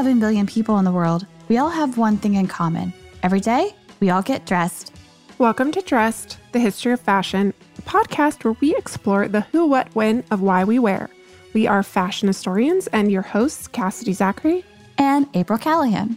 With 0.00 0.06
7 0.06 0.18
billion 0.18 0.46
people 0.46 0.78
in 0.78 0.86
the 0.86 0.92
world, 0.92 1.26
we 1.50 1.58
all 1.58 1.68
have 1.68 1.98
one 1.98 2.16
thing 2.16 2.36
in 2.36 2.46
common. 2.46 2.94
Every 3.22 3.38
day, 3.38 3.74
we 4.00 4.08
all 4.08 4.22
get 4.22 4.46
dressed. 4.46 4.94
Welcome 5.36 5.72
to 5.72 5.82
Dressed, 5.82 6.38
the 6.52 6.58
history 6.58 6.92
of 6.92 7.00
fashion, 7.00 7.52
a 7.76 7.82
podcast 7.82 8.42
where 8.42 8.56
we 8.62 8.74
explore 8.74 9.28
the 9.28 9.42
who, 9.42 9.66
what, 9.66 9.94
when 9.94 10.24
of 10.30 10.40
why 10.40 10.64
we 10.64 10.78
wear. 10.78 11.10
We 11.52 11.66
are 11.66 11.82
fashion 11.82 12.28
historians 12.28 12.86
and 12.86 13.12
your 13.12 13.20
hosts, 13.20 13.68
Cassidy 13.68 14.14
Zachary 14.14 14.64
and 14.96 15.28
April 15.34 15.58
Callahan. 15.58 16.16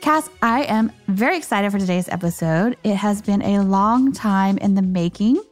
Cass, 0.00 0.30
I 0.40 0.62
am 0.66 0.92
very 1.08 1.36
excited 1.36 1.72
for 1.72 1.80
today's 1.80 2.08
episode. 2.10 2.76
It 2.84 2.94
has 2.94 3.20
been 3.20 3.42
a 3.42 3.64
long 3.64 4.12
time 4.12 4.58
in 4.58 4.76
the 4.76 4.82
making, 4.82 5.42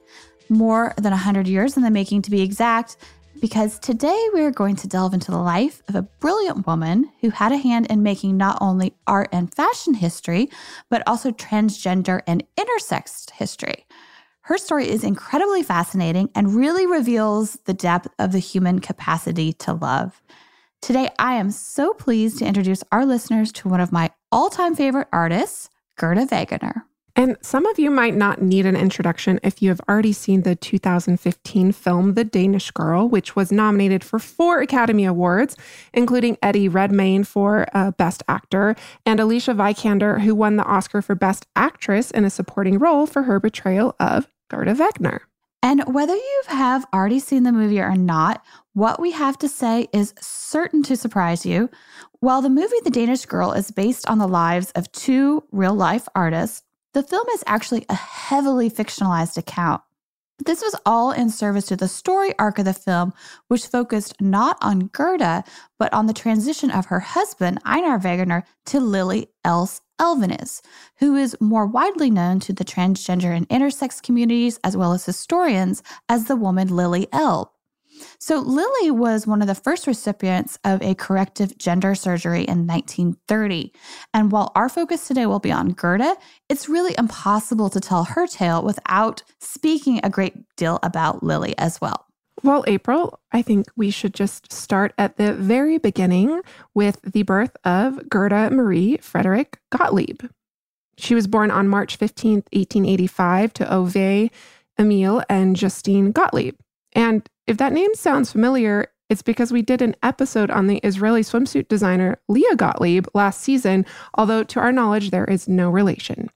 more 0.48 0.95
than 0.98 1.11
100 1.11 1.48
years 1.48 1.77
in 1.77 1.83
the 1.83 1.91
making 1.91 2.23
to 2.23 2.30
be 2.30 2.42
exact, 2.42 2.97
because 3.41 3.79
today 3.79 4.29
we're 4.33 4.51
going 4.51 4.77
to 4.77 4.89
delve 4.89 5.15
into 5.15 5.31
the 5.31 5.39
life 5.39 5.83
of 5.89 5.95
a 5.95 6.03
brilliant 6.03 6.67
woman 6.67 7.11
who 7.21 7.31
had 7.31 7.53
a 7.53 7.57
hand 7.57 7.87
in 7.87 8.03
making 8.03 8.37
not 8.37 8.59
only 8.61 8.95
art 9.07 9.29
and 9.33 9.55
fashion 9.55 9.95
history, 9.95 10.49
but 10.89 11.03
also 11.07 11.31
transgender 11.31 12.21
and 12.27 12.45
intersex 12.57 13.31
history. 13.31 13.87
Her 14.43 14.59
story 14.59 14.89
is 14.89 15.03
incredibly 15.03 15.62
fascinating 15.62 16.31
and 16.35 16.55
really 16.55 16.87
reveals 16.87 17.59
the 17.65 17.75
depth 17.75 18.09
of 18.19 18.33
the 18.33 18.39
human 18.39 18.79
capacity 18.79 19.53
to 19.55 19.73
love. 19.73 20.23
Today, 20.81 21.11
I 21.19 21.34
am 21.34 21.51
so 21.51 21.93
pleased 21.95 22.39
to 22.39 22.47
introduce 22.47 22.84
our 22.93 23.05
listeners 23.05 23.50
to 23.53 23.69
one 23.69 23.81
of 23.81 23.93
my 23.93 24.11
all 24.31 24.50
time 24.50 24.77
favorite 24.77 25.09
artists, 25.12 25.69
Gerda 25.97 26.27
Wegener. 26.27 26.83
And 27.19 27.39
some 27.41 27.64
of 27.64 27.78
you 27.78 27.91
might 27.91 28.14
not 28.14 28.42
need 28.42 28.67
an 28.67 28.77
introduction 28.77 29.41
if 29.42 29.62
you 29.62 29.70
have 29.70 29.81
already 29.89 30.12
seen 30.12 30.42
the 30.42 30.55
2015 30.55 31.72
film 31.72 32.12
The 32.12 32.25
Danish 32.25 32.70
Girl, 32.72 33.09
which 33.09 33.34
was 33.34 33.50
nominated 33.50 34.05
for 34.05 34.19
four 34.19 34.61
Academy 34.61 35.06
Awards, 35.06 35.56
including 35.94 36.37
Eddie 36.42 36.69
Redmayne 36.69 37.25
for 37.25 37.67
uh, 37.72 37.92
Best 37.92 38.22
Actor 38.28 38.77
and 39.06 39.19
Alicia 39.19 39.55
Vikander, 39.55 40.20
who 40.20 40.34
won 40.34 40.56
the 40.56 40.64
Oscar 40.64 41.00
for 41.00 41.14
Best 41.14 41.47
Actress 41.56 42.11
in 42.11 42.27
a 42.27 42.31
supporting 42.31 42.78
role 42.78 43.06
for 43.06 43.22
her 43.22 43.41
portrayal 43.41 43.97
of 43.98 44.28
Gerda 44.50 44.75
Wegener. 44.75 45.20
And 45.62 45.83
whether 45.94 46.14
you 46.14 46.42
have 46.48 46.84
already 46.92 47.19
seen 47.19 47.44
the 47.44 47.50
movie 47.50 47.81
or 47.81 47.97
not, 47.97 48.44
what 48.75 49.00
we 49.00 49.12
have 49.12 49.39
to 49.39 49.48
say 49.48 49.89
is 49.91 50.12
certain 50.20 50.83
to 50.83 50.97
surprise 50.97 51.47
you. 51.47 51.70
While 52.20 52.42
the 52.42 52.50
movie 52.50 52.77
The 52.84 52.91
Danish 52.91 53.25
Girl 53.25 53.53
is 53.53 53.70
based 53.70 54.06
on 54.06 54.19
the 54.19 54.28
lives 54.28 54.70
of 54.72 54.92
two 54.92 55.44
real 55.50 55.75
life 55.75 56.06
artists, 56.14 56.62
the 56.97 57.02
film 57.02 57.27
is 57.34 57.44
actually 57.47 57.84
a 57.91 57.94
heavily 57.94 58.70
fictionalized 58.70 59.36
account. 59.36 59.83
This 60.47 60.62
was 60.62 60.75
all 60.86 61.12
in 61.12 61.28
service 61.28 61.66
to 61.66 61.77
the 61.77 61.88
story 61.88 62.33
arc 62.38 62.58
of 62.58 62.64
the 62.64 62.72
film, 62.72 63.12
which 63.48 63.66
focused 63.66 64.19
not 64.19 64.56
on 64.62 64.88
Gerda, 64.94 65.44
but 65.78 65.92
on 65.92 66.06
the 66.06 66.14
transition 66.14 66.70
of 66.70 66.86
her 66.86 67.00
husband, 67.00 67.61
Einar 67.66 67.98
Wegener, 67.98 68.44
to 68.66 68.80
Lily 68.80 69.28
Else 69.44 69.83
Elvenes, 70.00 70.62
who 71.00 71.16
is 71.16 71.36
more 71.38 71.66
widely 71.66 72.11
known 72.11 72.41
to 72.41 72.55
the 72.55 72.64
transgender 72.64 73.36
and 73.36 73.47
intersex 73.50 74.03
communities 74.03 74.58
as 74.64 74.75
well 74.75 74.94
as 74.94 75.05
historians 75.05 75.83
as 76.08 76.25
the 76.25 76.36
woman 76.36 76.75
Lily 76.75 77.08
Elbe. 77.12 77.50
So, 78.19 78.41
Lily 78.41 78.91
was 78.91 79.27
one 79.27 79.42
of 79.42 79.48
the 79.48 79.55
first 79.55 79.86
recipients 79.86 80.58
of 80.64 80.83
a 80.83 80.94
corrective 80.94 81.56
gender 81.58 81.94
surgery 81.94 82.42
in 82.42 82.66
1930. 82.66 83.72
And 84.14 84.33
while 84.33 84.53
our 84.55 84.69
focus 84.69 85.06
today 85.06 85.27
will 85.27 85.38
be 85.38 85.53
on 85.53 85.70
Gerda, 85.70 86.16
it's 86.48 86.69
really 86.69 86.94
impossible 86.98 87.71
to 87.71 87.81
tell 87.81 88.04
her 88.04 88.26
tale 88.26 88.62
without 88.62 89.22
speaking 89.41 90.00
a 90.03 90.10
great 90.10 90.34
deal 90.56 90.78
about 90.82 91.22
Lily 91.22 91.54
as 91.59 91.81
well. 91.81 92.06
Well, 92.43 92.65
April, 92.66 93.19
I 93.32 93.43
think 93.43 93.66
we 93.76 93.91
should 93.91 94.15
just 94.15 94.53
start 94.53 94.92
at 94.98 95.16
the 95.16 95.32
very 95.32 95.78
beginning 95.78 96.42
with 96.75 97.00
the 97.03 97.22
birth 97.22 97.56
of 97.65 98.09
Gerda 98.09 98.50
Marie 98.50 98.98
Frederick 98.98 99.59
Gottlieb. 99.71 100.22
She 100.98 101.15
was 101.15 101.26
born 101.26 101.50
on 101.50 101.69
March 101.69 101.97
15, 101.97 102.44
1885, 102.53 103.53
to 103.54 103.72
Ove 103.72 104.31
Emil 104.78 105.22
and 105.28 105.56
Justine 105.56 106.12
Gottlieb. 106.12 106.56
And 106.97 107.29
if 107.47 107.59
that 107.59 107.75
name 107.75 107.95
sounds 107.95 108.33
familiar, 108.33 108.89
it's 109.11 109.23
because 109.23 109.53
we 109.53 109.62
did 109.62 109.83
an 109.83 109.95
episode 110.03 110.51
on 110.51 110.67
the 110.67 110.79
Israeli 110.79 111.21
swimsuit 111.21 111.69
designer 111.69 112.19
Leah 112.27 112.57
Gottlieb 112.57 113.07
last 113.15 113.43
season, 113.43 113.84
although 114.15 114.43
to 114.43 114.59
our 114.59 114.73
knowledge, 114.73 115.11
there 115.11 115.27
is 115.27 115.47
no 115.47 115.71
relation. 115.71 116.31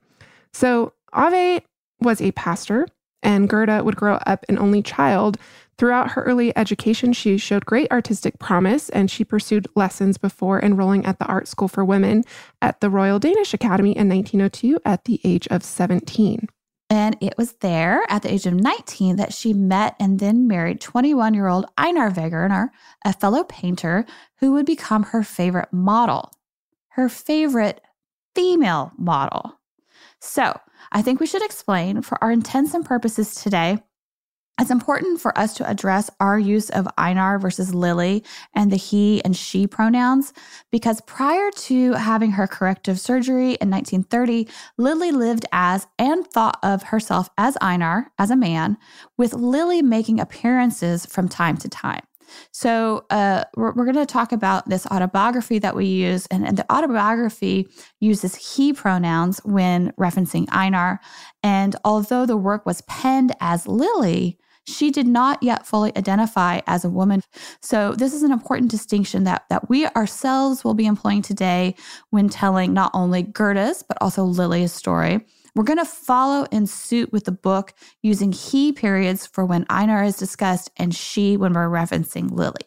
So, 0.53 0.93
Ave 1.12 1.65
was 2.00 2.21
a 2.21 2.31
pastor, 2.32 2.87
and 3.22 3.48
Gerda 3.48 3.82
would 3.82 3.97
grow 3.97 4.15
up 4.26 4.44
an 4.48 4.59
only 4.59 4.82
child. 4.82 5.38
Throughout 5.78 6.10
her 6.12 6.22
early 6.25 6.56
education, 6.56 7.15
she 7.15 7.38
showed 7.38 7.65
great 7.65 7.91
artistic 7.91 8.38
promise 8.38 8.91
and 8.91 9.10
she 9.10 9.25
pursued 9.25 9.66
lessons 9.75 10.19
before 10.19 10.60
enrolling 10.62 11.06
at 11.06 11.19
the 11.19 11.25
Art 11.25 11.48
School 11.48 11.69
for 11.69 11.84
Women 11.87 12.22
at 12.60 12.81
the 12.81 12.91
Royal 12.91 13.19
Danish 13.19 13.54
Academy 13.54 13.97
in 13.97 14.09
1902 14.09 14.78
at 14.84 15.04
the 15.04 15.21
age 15.25 15.48
of 15.48 15.65
17. 15.65 16.48
And 16.90 17.16
it 17.20 17.38
was 17.38 17.52
there 17.60 18.02
at 18.08 18.22
the 18.22 18.32
age 18.32 18.46
of 18.46 18.54
19 18.54 19.16
that 19.16 19.32
she 19.32 19.54
met 19.54 19.94
and 20.00 20.18
then 20.18 20.48
married 20.48 20.80
21 20.80 21.34
year 21.34 21.46
old 21.46 21.66
Einar 21.78 22.10
Wegener, 22.10 22.70
a 23.04 23.12
fellow 23.12 23.44
painter 23.44 24.04
who 24.40 24.52
would 24.52 24.66
become 24.66 25.04
her 25.04 25.22
favorite 25.22 25.72
model, 25.72 26.32
her 26.88 27.08
favorite 27.08 27.80
female 28.34 28.92
model. 28.98 29.60
So 30.20 30.58
I 30.90 31.00
think 31.02 31.20
we 31.20 31.26
should 31.26 31.44
explain 31.44 32.02
for 32.02 32.22
our 32.22 32.32
intents 32.32 32.74
and 32.74 32.84
purposes 32.84 33.36
today 33.36 33.78
it's 34.60 34.71
important 34.71 35.21
for 35.21 35.37
us 35.38 35.54
to 35.54 35.69
address 35.69 36.10
our 36.21 36.38
use 36.38 36.71
of 36.71 36.87
Einar 36.98 37.38
versus 37.38 37.75
Lily 37.75 38.22
and 38.54 38.71
the 38.71 38.76
he 38.76 39.25
and 39.25 39.37
she 39.37 39.66
pronouns 39.66 40.32
because 40.71 41.00
prior 41.03 41.50
to 41.50 41.94
having 41.94 42.32
her 42.32 42.47
corrective 42.47 43.00
surgery 43.00 43.54
in 43.54 43.71
1930, 43.71 44.47
Lily 44.76 45.12
lived 45.12 45.47
as 45.53 45.87
and 45.98 46.26
thought 46.26 46.59
of 46.62 46.84
herself 46.84 47.31
as 47.38 47.56
Einar, 47.60 48.12
as 48.19 48.31
a 48.31 48.37
man, 48.37 48.76
with 49.16 49.32
Lily 49.32 49.82
making 49.82 50.21
appearances 50.21 51.06
from 51.06 51.28
time 51.28 51.56
to 51.59 51.69
time. 51.69 52.03
So, 52.53 53.06
uh, 53.10 53.44
we're, 53.56 53.72
we're 53.72 53.84
going 53.84 53.94
to 53.97 54.06
talk 54.06 54.32
about 54.32 54.69
this 54.69 54.87
autobiography 54.87 55.59
that 55.59 55.75
we 55.75 55.87
use, 55.87 56.27
and, 56.27 56.47
and, 56.47 56.56
the 56.56 56.72
autobiography 56.72 57.66
uses 57.98 58.54
he 58.56 58.72
pronouns 58.72 59.41
when 59.44 59.92
referencing 59.98 60.47
Einar. 60.50 61.00
And 61.42 61.75
although 61.84 62.27
the 62.27 62.37
work 62.37 62.66
was 62.66 62.82
penned 62.82 63.34
as 63.41 63.66
Lily, 63.66 64.38
she 64.66 64.91
did 64.91 65.06
not 65.06 65.43
yet 65.43 65.66
fully 65.66 65.97
identify 65.97 66.60
as 66.66 66.84
a 66.84 66.91
woman. 66.91 67.22
So 67.62 67.93
this 67.93 68.12
is 68.12 68.22
an 68.22 68.32
important 68.32 68.71
distinction 68.71 69.25
that, 69.25 69.44
that 69.50 69.69
we 69.69 69.87
ourselves 69.88 70.65
will 70.65 70.75
be 70.75 70.87
employing 70.87 71.22
today 71.22 71.75
when 72.10 72.28
telling 72.28 72.72
not 72.72 72.91
only 72.94 73.22
Gerda's, 73.22 73.82
but 73.82 73.98
also 74.00 74.25
Lily's 74.25 74.72
story. 74.72 75.25
We're 75.54 75.65
going 75.65 75.78
to 75.78 75.84
follow 75.84 76.47
in 76.53 76.66
suit 76.66 77.12
with 77.12 77.25
the 77.25 77.32
book 77.32 77.75
using 78.03 78.32
he 78.32 78.72
periods 78.72 79.26
for 79.26 79.44
when 79.44 79.66
Einar 79.69 80.04
is 80.04 80.16
discussed 80.16 80.71
and 80.77 80.94
she 80.94 81.37
when 81.37 81.54
we're 81.54 81.69
referencing 81.69 82.31
Lily. 82.31 82.62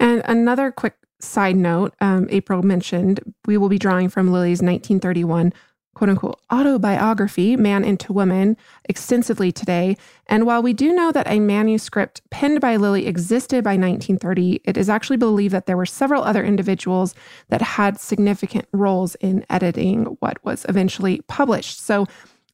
And 0.00 0.22
another 0.24 0.72
quick 0.72 0.96
side 1.20 1.56
note 1.56 1.94
um, 2.00 2.26
April 2.30 2.62
mentioned, 2.62 3.20
we 3.46 3.56
will 3.56 3.68
be 3.68 3.78
drawing 3.78 4.08
from 4.08 4.32
Lily's 4.32 4.60
1931 4.60 5.52
quote 5.96 6.10
unquote 6.10 6.38
autobiography, 6.52 7.56
Man 7.56 7.82
into 7.82 8.12
Woman, 8.12 8.58
extensively 8.84 9.50
today. 9.50 9.96
And 10.26 10.44
while 10.44 10.62
we 10.62 10.74
do 10.74 10.92
know 10.92 11.10
that 11.10 11.26
a 11.26 11.40
manuscript 11.40 12.20
penned 12.28 12.60
by 12.60 12.76
Lily 12.76 13.06
existed 13.06 13.64
by 13.64 13.78
1930, 13.78 14.60
it 14.64 14.76
is 14.76 14.90
actually 14.90 15.16
believed 15.16 15.54
that 15.54 15.64
there 15.64 15.76
were 15.78 15.86
several 15.86 16.22
other 16.22 16.44
individuals 16.44 17.14
that 17.48 17.62
had 17.62 17.98
significant 17.98 18.68
roles 18.72 19.14
in 19.16 19.46
editing 19.48 20.04
what 20.20 20.36
was 20.44 20.66
eventually 20.68 21.22
published. 21.28 21.80
So 21.80 22.06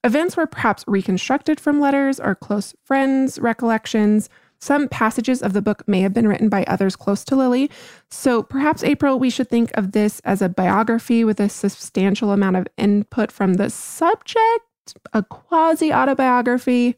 events 0.05 0.37
were 0.37 0.47
perhaps 0.47 0.85
reconstructed 0.87 1.59
from 1.59 1.81
letters 1.81 2.21
or 2.21 2.37
close 2.37 2.77
friends' 2.85 3.41
recollections 3.41 4.31
some 4.63 4.87
passages 4.87 5.43
of 5.43 5.55
the 5.55 5.61
book 5.61 5.83
may 5.89 6.03
have 6.03 6.15
been 6.15 6.29
written 6.29 6.49
by 6.49 6.63
others 6.69 6.95
close 6.95 7.25
to 7.25 7.35
Lily. 7.35 7.69
So 8.11 8.45
perhaps, 8.45 8.85
April, 8.85 9.19
we 9.19 9.29
should 9.29 9.51
think 9.51 9.73
of 9.75 9.91
this 9.91 10.21
as 10.21 10.41
a 10.41 10.49
biography 10.49 11.25
with 11.25 11.41
a 11.41 11.49
substantial 11.49 12.31
amount 12.31 12.55
of 12.55 12.69
input 12.77 13.33
from 13.33 13.55
the 13.55 13.71
subject, 13.71 14.95
a 15.13 15.25
quasi 15.25 15.93
autobiography. 15.93 16.95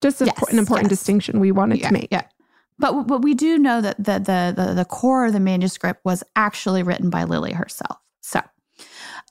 Just 0.00 0.20
yes, 0.20 0.52
an 0.52 0.60
important 0.60 0.92
yes. 0.92 1.00
distinction 1.00 1.40
we 1.40 1.50
wanted 1.50 1.80
yeah, 1.80 1.88
to 1.88 1.92
make. 1.92 2.08
Yeah. 2.12 2.22
But, 2.78 3.02
but 3.08 3.22
we 3.22 3.34
do 3.34 3.58
know 3.58 3.80
that 3.80 3.96
the, 3.96 4.20
the, 4.20 4.54
the, 4.56 4.74
the 4.74 4.84
core 4.84 5.26
of 5.26 5.32
the 5.32 5.40
manuscript 5.40 6.04
was 6.04 6.22
actually 6.36 6.84
written 6.84 7.10
by 7.10 7.24
Lily 7.24 7.52
herself. 7.52 7.98
So, 8.20 8.40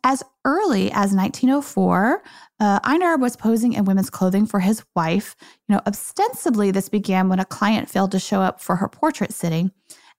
as 0.04 0.24
early 0.46 0.92
as 0.92 1.14
1904, 1.14 2.24
uh, 2.60 2.80
Einar 2.84 3.18
was 3.18 3.36
posing 3.36 3.74
in 3.74 3.86
women's 3.86 4.10
clothing 4.10 4.46
for 4.46 4.60
his 4.60 4.84
wife. 4.96 5.36
You 5.68 5.76
know, 5.76 5.82
ostensibly, 5.86 6.72
this 6.72 6.90
began 6.90 7.30
when 7.30 7.40
a 7.40 7.46
client 7.46 7.90
failed 7.90 8.12
to 8.12 8.20
show 8.20 8.42
up 8.42 8.62
for 8.62 8.78
her 8.78 8.88
portrait 8.88 9.34
sitting. 9.34 9.72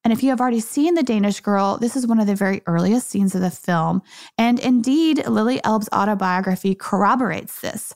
And 0.05 0.13
if 0.13 0.23
you 0.23 0.31
have 0.31 0.41
already 0.41 0.61
seen 0.61 0.95
The 0.95 1.03
Danish 1.03 1.41
Girl, 1.41 1.79
this 1.79 1.95
is 1.95 2.07
one 2.07 2.19
of 2.19 2.27
the 2.27 2.35
very 2.35 2.61
earliest 2.67 3.09
scenes 3.09 3.35
of 3.35 3.41
the 3.41 3.51
film. 3.51 4.03
And 4.37 4.59
indeed, 4.59 5.27
Lily 5.29 5.61
Elbe's 5.65 5.89
autobiography 5.93 6.75
corroborates 6.75 7.61
this. 7.61 7.95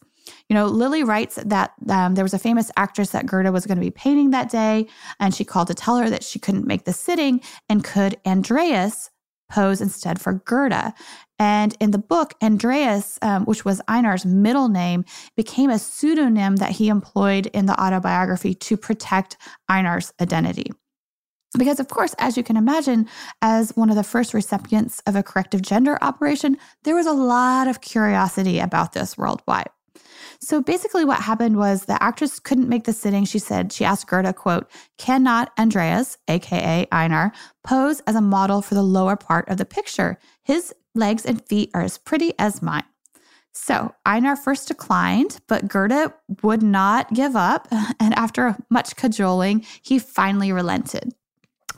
You 0.49 0.55
know, 0.55 0.67
Lily 0.67 1.05
writes 1.05 1.37
that 1.37 1.73
um, 1.89 2.15
there 2.15 2.25
was 2.25 2.35
a 2.35 2.39
famous 2.39 2.71
actress 2.77 3.11
that 3.11 3.27
Gerda 3.27 3.53
was 3.53 3.67
going 3.67 3.79
to 3.79 3.85
be 3.85 3.91
painting 3.91 4.31
that 4.31 4.51
day, 4.51 4.87
and 5.21 5.35
she 5.35 5.45
called 5.45 5.69
to 5.69 5.75
tell 5.75 5.99
her 5.99 6.11
that 6.11 6.25
she 6.25 6.39
couldn't 6.39 6.67
make 6.67 6.85
the 6.85 6.93
sitting, 6.93 7.41
and 7.69 7.85
could 7.85 8.17
Andreas, 8.27 9.11
pose 9.49 9.81
instead 9.81 10.21
for 10.21 10.35
Gerda. 10.35 10.95
And 11.39 11.77
in 11.81 11.91
the 11.91 11.99
book, 11.99 12.35
Andreas, 12.43 13.19
um, 13.23 13.45
which 13.45 13.65
was 13.65 13.83
Einar's 13.89 14.25
middle 14.25 14.69
name, 14.69 15.05
became 15.37 15.71
a 15.71 15.79
pseudonym 15.79 16.57
that 16.57 16.73
he 16.73 16.89
employed 16.89 17.47
in 17.49 17.67
the 17.67 17.81
autobiography 17.81 18.55
to 18.55 18.77
protect 18.77 19.37
Einar's 19.71 20.13
identity. 20.21 20.73
Because, 21.59 21.81
of 21.81 21.89
course, 21.89 22.15
as 22.19 22.37
you 22.37 22.43
can 22.43 22.57
imagine, 22.57 23.09
as 23.41 23.75
one 23.77 23.89
of 23.89 23.97
the 23.97 24.03
first 24.03 24.35
recipients 24.35 25.01
of 25.07 25.17
a 25.17 25.23
corrective 25.23 25.63
gender 25.63 25.99
operation, 26.03 26.59
there 26.85 26.95
was 26.95 27.07
a 27.07 27.13
lot 27.13 27.69
of 27.69 27.81
curiosity 27.81 28.59
about 28.59 28.93
this 28.93 29.17
worldwide. 29.17 29.69
So 30.41 30.63
basically, 30.63 31.05
what 31.05 31.21
happened 31.21 31.57
was 31.57 31.85
the 31.85 32.03
actress 32.03 32.39
couldn't 32.39 32.69
make 32.69 32.85
the 32.85 32.93
sitting. 32.93 33.25
She 33.25 33.39
said, 33.39 33.73
she 33.73 33.85
asked 33.85 34.07
Gerda, 34.07 34.33
quote, 34.33 34.71
cannot 34.99 35.53
Andreas, 35.59 36.19
AKA 36.29 36.87
Einar, 36.93 37.33
pose 37.65 38.01
as 38.07 38.15
a 38.15 38.21
model 38.21 38.63
for 38.63 38.75
the 38.75 38.83
lower 38.83 39.17
part 39.17 39.49
of 39.49 39.57
the 39.57 39.65
picture? 39.65 40.19
His 40.43 40.75
legs 40.95 41.25
and 41.25 41.45
feet 41.47 41.71
are 41.75 41.83
as 41.83 41.99
pretty 41.99 42.33
as 42.39 42.63
mine. 42.63 42.85
So 43.53 43.95
Einar 44.05 44.37
first 44.37 44.69
declined, 44.69 45.41
but 45.49 45.67
Gerda 45.67 46.13
would 46.43 46.63
not 46.63 47.13
give 47.15 47.35
up. 47.35 47.69
And 47.99 48.13
after 48.15 48.57
much 48.69 48.95
cajoling, 48.97 49.65
he 49.83 49.99
finally 49.99 50.53
relented. 50.53 51.15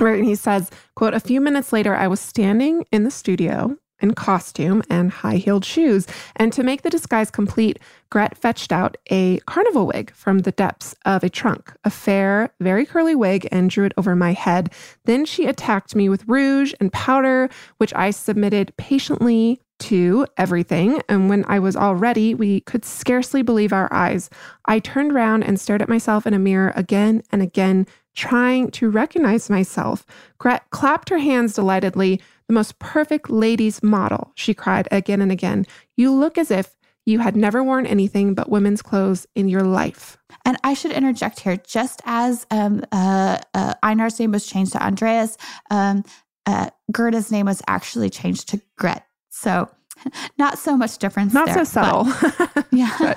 Right. 0.01 0.19
And 0.19 0.27
he 0.27 0.35
says, 0.35 0.71
quote, 0.95 1.15
a 1.15 1.21
few 1.21 1.41
minutes 1.41 1.73
later, 1.73 1.95
I 1.95 2.09
was 2.09 2.21
standing 2.21 2.85
in 2.93 3.05
the 3.05 3.11
studio 3.11 3.77
in 4.01 4.15
costume 4.15 4.83
and 4.91 5.11
high 5.11 5.37
heeled 5.37 5.65
shoes. 5.65 6.07
And 6.37 6.53
to 6.53 6.63
make 6.63 6.83
the 6.83 6.91
disguise 6.91 7.31
complete, 7.31 7.79
Gret 8.11 8.37
fetched 8.37 8.73
out 8.73 8.97
a 9.11 9.39
carnival 9.41 9.87
wig 9.87 10.13
from 10.13 10.41
the 10.41 10.53
depths 10.53 10.95
of 11.05 11.23
a 11.23 11.29
trunk, 11.29 11.73
a 11.85 11.91
fair, 11.91 12.53
very 12.61 12.87
curly 12.87 13.15
wig, 13.15 13.47
and 13.53 13.71
drew 13.71 13.87
it 13.87 13.93
over 13.97 14.17
my 14.17 14.33
head. 14.33 14.73
Then 15.05 15.25
she 15.25 15.47
attacked 15.47 15.95
me 15.95 16.09
with 16.09 16.27
rouge 16.27 16.73
and 16.81 16.93
powder, 16.93 17.49
which 17.77 17.93
I 17.95 18.11
submitted 18.11 18.73
patiently 18.77 19.61
to 19.79 20.27
everything. 20.37 21.01
And 21.09 21.29
when 21.29 21.45
I 21.47 21.59
was 21.59 21.77
all 21.77 21.95
ready, 21.95 22.35
we 22.35 22.61
could 22.61 22.85
scarcely 22.85 23.43
believe 23.43 23.73
our 23.73 23.93
eyes. 23.93 24.29
I 24.65 24.81
turned 24.81 25.15
round 25.15 25.45
and 25.45 25.61
stared 25.61 25.83
at 25.83 25.89
myself 25.89 26.27
in 26.27 26.35
a 26.35 26.39
mirror 26.39 26.73
again 26.75 27.23
and 27.31 27.43
again, 27.43 27.87
trying 28.15 28.71
to 28.73 28.91
recognize 28.91 29.49
myself. 29.49 30.05
Gret 30.39 30.69
clapped 30.71 31.09
her 31.09 31.19
hands 31.19 31.55
delightedly. 31.55 32.21
The 32.49 32.55
most 32.55 32.79
perfect 32.79 33.31
lady's 33.31 33.83
model, 33.83 34.33
she 34.35 34.55
cried 34.55 34.89
again 34.91 35.21
and 35.21 35.31
again. 35.31 35.67
You 35.97 36.13
look 36.13 36.39
as 36.39 36.51
if 36.51 36.77
you 37.05 37.21
had 37.21 37.37
never 37.37 37.63
worn 37.63 37.87
anything 37.87 38.35
but 38.35 38.51
women's 38.51 38.83
clothes 38.83 39.27
in 39.35 39.49
your 39.49 39.63
life. 39.63 40.19
And 40.45 40.59
I 40.63 40.75
should 40.75 40.93
interject 40.93 41.41
here 41.41 41.57
just 41.57 42.03
as 42.05 42.47
um, 42.51 42.85
uh, 42.93 43.39
uh, 43.55 43.75
Einar's 43.83 44.19
name 44.19 44.33
was 44.33 44.47
changed 44.47 44.73
to 44.73 44.85
Andreas, 44.85 45.37
um, 45.71 46.05
uh, 46.49 46.71
Gerda's 46.91 47.31
name 47.31 47.47
was 47.47 47.63
actually 47.67 48.09
changed 48.09 48.49
to 48.49 48.61
Gret. 48.79 49.07
So, 49.29 49.71
not 50.39 50.59
so 50.59 50.77
much 50.77 50.97
difference. 50.99 51.35
Not 51.35 51.47
there, 51.47 51.65
so 51.65 51.65
subtle. 51.65 52.05
But, 52.05 52.67
yeah. 52.73 53.15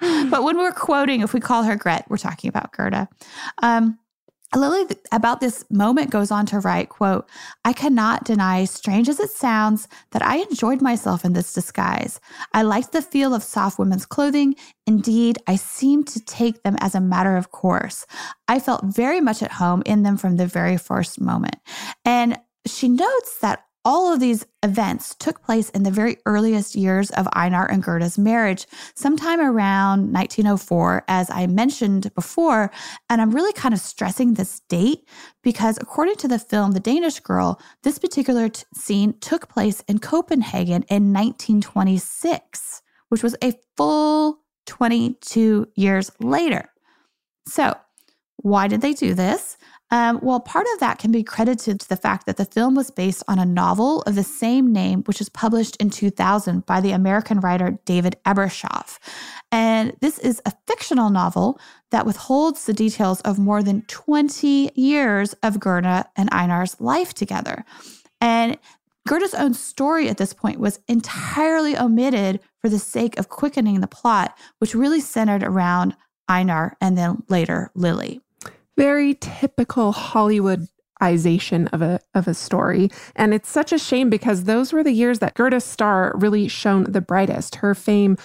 but 0.30 0.42
when 0.42 0.58
we're 0.58 0.72
quoting, 0.72 1.22
if 1.22 1.32
we 1.32 1.40
call 1.40 1.62
her 1.62 1.76
Gret, 1.76 2.04
we're 2.08 2.18
talking 2.18 2.48
about 2.48 2.72
Gerda. 2.72 3.08
Um, 3.62 3.98
Lily 4.54 4.86
about 5.12 5.40
this 5.40 5.64
moment 5.70 6.10
goes 6.10 6.30
on 6.30 6.46
to 6.46 6.60
write, 6.60 6.88
quote, 6.88 7.28
I 7.64 7.72
cannot 7.72 8.24
deny, 8.24 8.64
strange 8.64 9.08
as 9.08 9.18
it 9.20 9.30
sounds, 9.30 9.88
that 10.12 10.22
I 10.22 10.36
enjoyed 10.38 10.80
myself 10.80 11.24
in 11.24 11.32
this 11.32 11.52
disguise. 11.52 12.20
I 12.54 12.62
liked 12.62 12.92
the 12.92 13.02
feel 13.02 13.34
of 13.34 13.42
soft 13.42 13.78
women's 13.78 14.06
clothing. 14.06 14.54
Indeed, 14.86 15.38
I 15.46 15.56
seemed 15.56 16.06
to 16.08 16.24
take 16.24 16.62
them 16.62 16.76
as 16.80 16.94
a 16.94 17.00
matter 17.00 17.36
of 17.36 17.50
course. 17.50 18.06
I 18.46 18.60
felt 18.60 18.84
very 18.84 19.20
much 19.20 19.42
at 19.42 19.52
home 19.52 19.82
in 19.84 20.04
them 20.04 20.16
from 20.16 20.36
the 20.36 20.46
very 20.46 20.76
first 20.76 21.20
moment. 21.20 21.56
And 22.04 22.38
she 22.66 22.88
notes 22.88 23.38
that 23.40 23.65
all 23.86 24.12
of 24.12 24.18
these 24.18 24.44
events 24.64 25.14
took 25.14 25.40
place 25.44 25.70
in 25.70 25.84
the 25.84 25.92
very 25.92 26.16
earliest 26.26 26.74
years 26.74 27.08
of 27.12 27.28
Einar 27.34 27.70
and 27.70 27.84
Gerda's 27.84 28.18
marriage, 28.18 28.66
sometime 28.96 29.38
around 29.40 30.12
1904, 30.12 31.04
as 31.06 31.30
I 31.30 31.46
mentioned 31.46 32.12
before. 32.16 32.72
And 33.08 33.22
I'm 33.22 33.30
really 33.30 33.52
kind 33.52 33.72
of 33.72 33.78
stressing 33.78 34.34
this 34.34 34.58
date 34.68 35.08
because, 35.44 35.78
according 35.80 36.16
to 36.16 36.26
the 36.26 36.40
film 36.40 36.72
The 36.72 36.80
Danish 36.80 37.20
Girl, 37.20 37.60
this 37.84 38.00
particular 38.00 38.48
t- 38.48 38.64
scene 38.74 39.16
took 39.20 39.48
place 39.48 39.84
in 39.86 40.00
Copenhagen 40.00 40.82
in 40.88 41.12
1926, 41.12 42.82
which 43.10 43.22
was 43.22 43.36
a 43.40 43.52
full 43.76 44.40
22 44.66 45.68
years 45.76 46.10
later. 46.18 46.68
So, 47.46 47.76
why 48.38 48.66
did 48.66 48.80
they 48.80 48.94
do 48.94 49.14
this? 49.14 49.56
Um, 49.90 50.18
well, 50.20 50.40
part 50.40 50.66
of 50.74 50.80
that 50.80 50.98
can 50.98 51.12
be 51.12 51.22
credited 51.22 51.78
to 51.80 51.88
the 51.88 51.96
fact 51.96 52.26
that 52.26 52.36
the 52.36 52.44
film 52.44 52.74
was 52.74 52.90
based 52.90 53.22
on 53.28 53.38
a 53.38 53.46
novel 53.46 54.02
of 54.02 54.16
the 54.16 54.24
same 54.24 54.72
name, 54.72 55.02
which 55.04 55.20
was 55.20 55.28
published 55.28 55.76
in 55.76 55.90
2000 55.90 56.66
by 56.66 56.80
the 56.80 56.90
American 56.90 57.38
writer 57.38 57.78
David 57.84 58.16
Ebershoff. 58.26 58.98
And 59.52 59.96
this 60.00 60.18
is 60.18 60.42
a 60.44 60.52
fictional 60.66 61.08
novel 61.08 61.60
that 61.92 62.04
withholds 62.04 62.64
the 62.64 62.72
details 62.72 63.20
of 63.20 63.38
more 63.38 63.62
than 63.62 63.82
20 63.82 64.72
years 64.74 65.34
of 65.44 65.60
Gerda 65.60 66.06
and 66.16 66.30
Einar's 66.30 66.80
life 66.80 67.14
together. 67.14 67.64
And 68.20 68.58
Gerda's 69.06 69.34
own 69.34 69.54
story 69.54 70.08
at 70.08 70.16
this 70.16 70.32
point 70.32 70.58
was 70.58 70.80
entirely 70.88 71.78
omitted 71.78 72.40
for 72.60 72.68
the 72.68 72.80
sake 72.80 73.16
of 73.20 73.28
quickening 73.28 73.80
the 73.80 73.86
plot, 73.86 74.36
which 74.58 74.74
really 74.74 75.00
centered 75.00 75.44
around 75.44 75.94
Einar 76.28 76.76
and 76.80 76.98
then 76.98 77.22
later 77.28 77.70
Lily 77.76 78.20
very 78.76 79.14
typical 79.14 79.92
Hollywoodization 79.92 81.72
of 81.72 81.82
a 81.82 82.00
of 82.14 82.28
a 82.28 82.34
story. 82.34 82.90
And 83.14 83.34
it's 83.34 83.48
such 83.48 83.72
a 83.72 83.78
shame 83.78 84.10
because 84.10 84.44
those 84.44 84.72
were 84.72 84.84
the 84.84 84.92
years 84.92 85.18
that 85.20 85.34
Gerda 85.34 85.60
star 85.60 86.12
really 86.16 86.48
shone 86.48 86.84
the 86.84 87.00
brightest. 87.00 87.56
Her 87.56 87.74
fame 87.74 88.16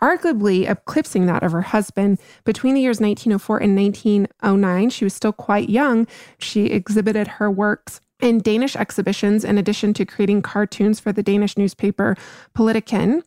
arguably 0.00 0.68
eclipsing 0.68 1.26
that 1.26 1.42
of 1.42 1.52
her 1.52 1.62
husband. 1.62 2.18
Between 2.44 2.74
the 2.74 2.80
years 2.80 3.00
1904 3.00 3.58
and 3.58 3.76
1909, 3.76 4.90
she 4.90 5.04
was 5.04 5.14
still 5.14 5.32
quite 5.32 5.68
young. 5.68 6.06
She 6.38 6.66
exhibited 6.66 7.28
her 7.28 7.50
works 7.50 8.00
in 8.20 8.38
Danish 8.38 8.76
exhibitions 8.76 9.44
in 9.44 9.58
addition 9.58 9.94
to 9.94 10.04
creating 10.04 10.42
cartoons 10.42 11.00
for 11.00 11.12
the 11.12 11.22
Danish 11.22 11.56
newspaper 11.56 12.16
Politiken. 12.56 13.22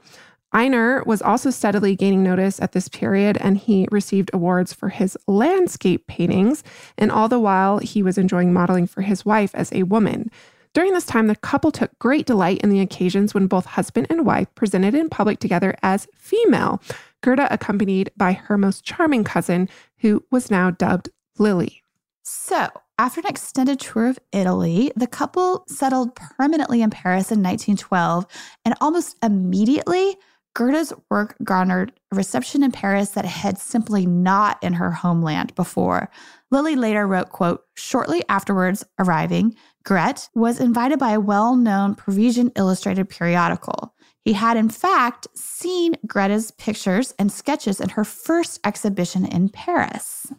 Einar 0.53 1.03
was 1.05 1.21
also 1.21 1.49
steadily 1.49 1.95
gaining 1.95 2.23
notice 2.23 2.61
at 2.61 2.73
this 2.73 2.87
period, 2.87 3.37
and 3.41 3.57
he 3.57 3.87
received 3.91 4.29
awards 4.33 4.71
for 4.71 4.89
his 4.89 5.17
landscape 5.27 6.05
paintings. 6.07 6.63
And 6.97 7.11
all 7.11 7.27
the 7.27 7.39
while, 7.39 7.79
he 7.79 8.03
was 8.03 8.17
enjoying 8.17 8.53
modeling 8.53 8.85
for 8.85 9.01
his 9.01 9.25
wife 9.25 9.51
as 9.55 9.71
a 9.73 9.83
woman. 9.83 10.29
During 10.73 10.93
this 10.93 11.05
time, 11.05 11.27
the 11.27 11.35
couple 11.35 11.71
took 11.71 11.97
great 11.99 12.25
delight 12.25 12.61
in 12.61 12.69
the 12.69 12.79
occasions 12.79 13.33
when 13.33 13.47
both 13.47 13.65
husband 13.65 14.07
and 14.09 14.25
wife 14.25 14.47
presented 14.55 14.95
in 14.95 15.09
public 15.09 15.39
together 15.39 15.75
as 15.83 16.07
female, 16.15 16.81
Gerda 17.21 17.51
accompanied 17.53 18.11
by 18.17 18.33
her 18.33 18.57
most 18.57 18.83
charming 18.83 19.23
cousin, 19.23 19.69
who 19.99 20.23
was 20.31 20.49
now 20.49 20.71
dubbed 20.71 21.09
Lily. 21.37 21.83
So, 22.23 22.69
after 22.97 23.21
an 23.21 23.27
extended 23.27 23.79
tour 23.79 24.07
of 24.07 24.19
Italy, 24.31 24.91
the 24.95 25.07
couple 25.07 25.65
settled 25.67 26.15
permanently 26.15 26.81
in 26.81 26.89
Paris 26.89 27.31
in 27.31 27.41
1912, 27.43 28.25
and 28.65 28.75
almost 28.81 29.17
immediately, 29.23 30.15
Gerda's 30.55 30.93
work 31.09 31.35
garnered 31.43 31.91
a 32.11 32.15
reception 32.15 32.63
in 32.63 32.71
Paris 32.71 33.09
that 33.11 33.25
had 33.25 33.57
simply 33.57 34.05
not 34.05 34.61
in 34.61 34.73
her 34.73 34.91
homeland 34.91 35.55
before. 35.55 36.09
Lily 36.51 36.75
later 36.75 37.07
wrote, 37.07 37.29
quote, 37.29 37.63
shortly 37.73 38.23
afterwards 38.29 38.85
arriving, 38.99 39.55
Gret 39.83 40.29
was 40.35 40.59
invited 40.59 40.99
by 40.99 41.11
a 41.11 41.19
well-known 41.19 41.95
Parisian 41.95 42.51
illustrated 42.55 43.09
periodical. 43.09 43.93
He 44.21 44.33
had, 44.33 44.55
in 44.55 44.69
fact, 44.69 45.27
seen 45.35 45.95
Greta's 46.07 46.51
pictures 46.51 47.13
and 47.17 47.31
sketches 47.31 47.81
in 47.81 47.89
her 47.89 48.05
first 48.05 48.59
exhibition 48.63 49.25
in 49.25 49.49
Paris. 49.49 50.31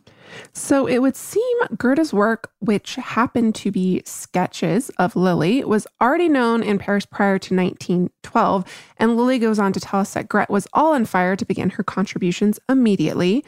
So 0.52 0.86
it 0.86 0.98
would 0.98 1.16
seem 1.16 1.56
Gerda's 1.78 2.12
work, 2.12 2.50
which 2.60 2.96
happened 2.96 3.54
to 3.56 3.70
be 3.70 4.02
sketches 4.04 4.90
of 4.98 5.16
Lily, 5.16 5.64
was 5.64 5.86
already 6.00 6.28
known 6.28 6.62
in 6.62 6.78
Paris 6.78 7.06
prior 7.06 7.38
to 7.38 7.54
1912. 7.54 8.64
And 8.96 9.16
Lily 9.16 9.38
goes 9.38 9.58
on 9.58 9.72
to 9.72 9.80
tell 9.80 10.00
us 10.00 10.14
that 10.14 10.28
Gret 10.28 10.50
was 10.50 10.68
all 10.72 10.94
on 10.94 11.04
fire 11.04 11.36
to 11.36 11.44
begin 11.44 11.70
her 11.70 11.82
contributions 11.82 12.58
immediately. 12.68 13.44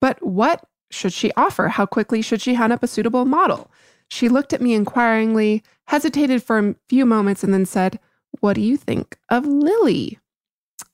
But 0.00 0.24
what 0.24 0.64
should 0.90 1.12
she 1.12 1.32
offer? 1.36 1.68
How 1.68 1.86
quickly 1.86 2.22
should 2.22 2.40
she 2.40 2.54
hunt 2.54 2.72
up 2.72 2.82
a 2.82 2.88
suitable 2.88 3.24
model? 3.24 3.70
She 4.08 4.28
looked 4.28 4.52
at 4.52 4.60
me 4.60 4.74
inquiringly, 4.74 5.62
hesitated 5.86 6.42
for 6.42 6.58
a 6.58 6.74
few 6.88 7.06
moments, 7.06 7.44
and 7.44 7.54
then 7.54 7.64
said, 7.64 8.00
What 8.40 8.54
do 8.54 8.60
you 8.60 8.76
think 8.76 9.18
of 9.28 9.46
Lily? 9.46 10.18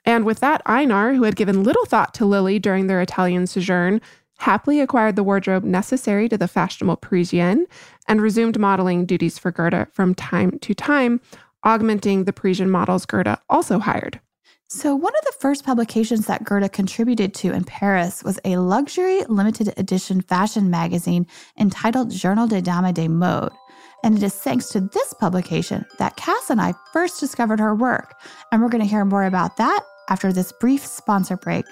And 0.05 0.25
with 0.25 0.41
that, 0.41 0.62
Einar, 0.67 1.15
who 1.15 1.25
had 1.25 1.35
given 1.35 1.65
little 1.65 1.85
thought 1.85 2.15
to 2.15 2.26
Lily 2.26 2.59
during 2.59 2.87
their 2.87 3.00
Italian 3.00 3.47
sojourn, 3.47 4.00
happily 4.38 4.81
acquired 4.81 5.16
the 5.16 5.25
wardrobe 5.25 5.64
necessary 5.64 6.28
to 6.28 6.38
the 6.38 6.49
fashionable 6.49 6.97
Parisienne 6.97 7.66
and 8.09 8.21
resumed 8.21 8.59
modeling 8.59 9.07
duties 9.07 9.38
for 9.38 9.50
Gerda 9.50 9.88
from 9.93 10.14
time 10.14 10.59
to 10.61 10.75
time, 10.75 11.21
augmenting 11.64 12.25
the 12.25 12.33
Parisian 12.33 12.71
models 12.71 13.07
Gerda 13.07 13.40
also 13.49 13.78
hired. 13.78 14.21
So, 14.69 14.97
one 14.97 15.14
of 15.14 15.25
the 15.25 15.38
first 15.38 15.64
publications 15.64 16.26
that 16.26 16.43
Gerda 16.43 16.69
contributed 16.69 17.35
to 17.35 17.52
in 17.52 17.62
Paris 17.62 18.25
was 18.25 18.40
a 18.45 18.57
luxury 18.57 19.23
limited 19.28 19.73
edition 19.76 20.23
fashion 20.23 20.71
magazine 20.71 21.25
entitled 21.57 22.11
Journal 22.11 22.49
des 22.49 22.62
Dames 22.62 22.93
de 22.93 23.07
Mode. 23.07 23.52
And 24.02 24.16
it 24.16 24.25
is 24.25 24.35
thanks 24.35 24.69
to 24.71 24.81
this 24.81 25.14
publication 25.14 25.85
that 25.99 26.16
Cass 26.16 26.50
and 26.50 26.61
I 26.61 26.75
first 26.93 27.21
discovered 27.21 27.61
her 27.61 27.76
work. 27.76 28.21
And 28.50 28.61
we're 28.61 28.69
going 28.69 28.83
to 28.83 28.88
hear 28.88 29.05
more 29.05 29.25
about 29.25 29.57
that 29.57 29.85
after 30.09 30.33
this 30.33 30.52
brief 30.52 30.85
sponsor 30.85 31.37
break. 31.37 31.64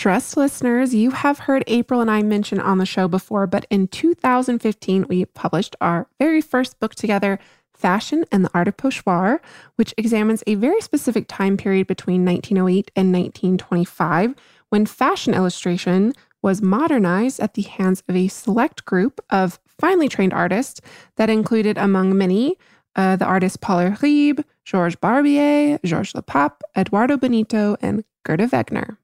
Trust 0.00 0.38
listeners, 0.38 0.94
you 0.94 1.10
have 1.10 1.40
heard 1.40 1.62
April 1.66 2.00
and 2.00 2.10
I 2.10 2.22
mention 2.22 2.58
on 2.58 2.78
the 2.78 2.86
show 2.86 3.06
before, 3.06 3.46
but 3.46 3.66
in 3.68 3.86
2015, 3.86 5.04
we 5.10 5.26
published 5.26 5.76
our 5.78 6.06
very 6.18 6.40
first 6.40 6.80
book 6.80 6.94
together, 6.94 7.38
Fashion 7.74 8.24
and 8.32 8.42
the 8.42 8.50
Art 8.54 8.66
of 8.66 8.78
Pochoir, 8.78 9.40
which 9.76 9.92
examines 9.98 10.42
a 10.46 10.54
very 10.54 10.80
specific 10.80 11.26
time 11.28 11.58
period 11.58 11.86
between 11.86 12.24
1908 12.24 12.90
and 12.96 13.12
1925 13.12 14.34
when 14.70 14.86
fashion 14.86 15.34
illustration 15.34 16.14
was 16.40 16.62
modernized 16.62 17.38
at 17.38 17.52
the 17.52 17.60
hands 17.60 18.02
of 18.08 18.16
a 18.16 18.28
select 18.28 18.86
group 18.86 19.20
of 19.28 19.60
finely 19.66 20.08
trained 20.08 20.32
artists 20.32 20.80
that 21.16 21.28
included, 21.28 21.76
among 21.76 22.16
many, 22.16 22.56
uh, 22.96 23.16
the 23.16 23.26
artists 23.26 23.58
Paul 23.58 23.80
Iribe, 23.80 24.42
Georges 24.64 24.96
Barbier, 24.96 25.78
Georges 25.84 26.14
Lepape, 26.14 26.62
Eduardo 26.74 27.18
Benito, 27.18 27.76
and 27.82 28.02
Gerda 28.24 28.46
Wegener. 28.46 28.96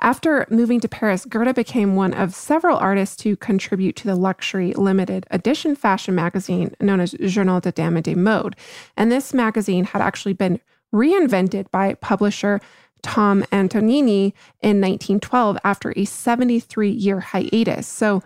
After 0.00 0.46
moving 0.50 0.80
to 0.80 0.88
Paris, 0.88 1.24
Gerda 1.24 1.54
became 1.54 1.96
one 1.96 2.12
of 2.12 2.34
several 2.34 2.76
artists 2.76 3.16
to 3.16 3.36
contribute 3.36 3.96
to 3.96 4.06
the 4.06 4.16
luxury 4.16 4.72
limited 4.74 5.26
edition 5.30 5.76
fashion 5.76 6.14
magazine 6.14 6.74
known 6.80 7.00
as 7.00 7.12
Journal 7.12 7.60
de 7.60 7.72
Dame 7.72 8.02
de 8.02 8.14
Mode. 8.14 8.56
And 8.96 9.10
this 9.10 9.32
magazine 9.32 9.84
had 9.84 10.02
actually 10.02 10.34
been 10.34 10.60
reinvented 10.92 11.70
by 11.70 11.94
publisher 11.94 12.60
Tom 13.02 13.42
Antongini 13.52 14.32
in 14.62 14.80
1912 14.80 15.58
after 15.62 15.92
a 15.96 16.04
73 16.04 16.90
year 16.90 17.20
hiatus. 17.20 17.86
So 17.86 18.22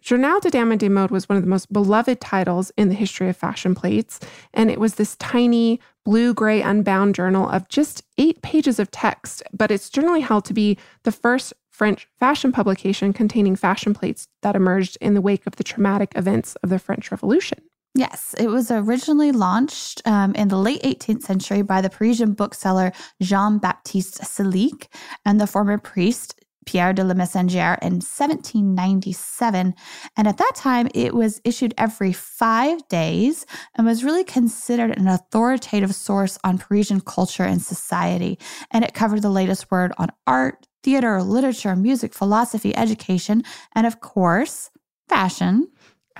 Journal 0.00 0.40
de 0.40 0.50
Dame 0.50 0.76
de 0.76 0.88
Mode 0.88 1.10
was 1.10 1.28
one 1.28 1.36
of 1.36 1.44
the 1.44 1.50
most 1.50 1.72
beloved 1.72 2.20
titles 2.20 2.72
in 2.76 2.88
the 2.88 2.94
history 2.94 3.28
of 3.28 3.36
fashion 3.36 3.74
plates, 3.74 4.18
and 4.54 4.70
it 4.70 4.80
was 4.80 4.94
this 4.94 5.16
tiny 5.16 5.80
blue 6.04 6.32
gray 6.32 6.62
unbound 6.62 7.14
journal 7.14 7.48
of 7.48 7.68
just 7.68 8.02
eight 8.16 8.40
pages 8.42 8.78
of 8.78 8.90
text, 8.90 9.42
but 9.52 9.70
it's 9.70 9.90
generally 9.90 10.20
held 10.20 10.44
to 10.46 10.54
be 10.54 10.78
the 11.02 11.12
first 11.12 11.52
French 11.68 12.08
fashion 12.18 12.52
publication 12.52 13.12
containing 13.12 13.56
fashion 13.56 13.94
plates 13.94 14.26
that 14.42 14.56
emerged 14.56 14.96
in 15.00 15.14
the 15.14 15.20
wake 15.20 15.46
of 15.46 15.56
the 15.56 15.64
traumatic 15.64 16.12
events 16.14 16.56
of 16.56 16.70
the 16.70 16.78
French 16.78 17.10
Revolution. 17.10 17.58
Yes, 17.94 18.34
it 18.38 18.46
was 18.46 18.70
originally 18.70 19.32
launched 19.32 20.00
um, 20.06 20.34
in 20.34 20.48
the 20.48 20.56
late 20.56 20.82
18th 20.82 21.22
century 21.22 21.62
by 21.62 21.80
the 21.80 21.90
Parisian 21.90 22.34
bookseller 22.34 22.92
Jean 23.20 23.58
Baptiste 23.58 24.20
Sellèque 24.20 24.86
and 25.24 25.40
the 25.40 25.46
former 25.46 25.76
priest 25.76 26.39
Pierre 26.66 26.92
de 26.92 27.02
la 27.02 27.14
Mésangère 27.14 27.78
in 27.82 28.00
1797. 28.00 29.74
And 30.16 30.28
at 30.28 30.36
that 30.36 30.52
time, 30.54 30.88
it 30.94 31.14
was 31.14 31.40
issued 31.44 31.74
every 31.78 32.12
five 32.12 32.86
days 32.88 33.46
and 33.74 33.86
was 33.86 34.04
really 34.04 34.24
considered 34.24 34.96
an 34.96 35.08
authoritative 35.08 35.94
source 35.94 36.38
on 36.44 36.58
Parisian 36.58 37.00
culture 37.00 37.44
and 37.44 37.62
society. 37.62 38.38
And 38.70 38.84
it 38.84 38.94
covered 38.94 39.22
the 39.22 39.30
latest 39.30 39.70
word 39.70 39.92
on 39.98 40.10
art, 40.26 40.66
theater, 40.82 41.22
literature, 41.22 41.76
music, 41.76 42.14
philosophy, 42.14 42.76
education, 42.76 43.44
and 43.74 43.86
of 43.86 44.00
course, 44.00 44.70
fashion. 45.08 45.68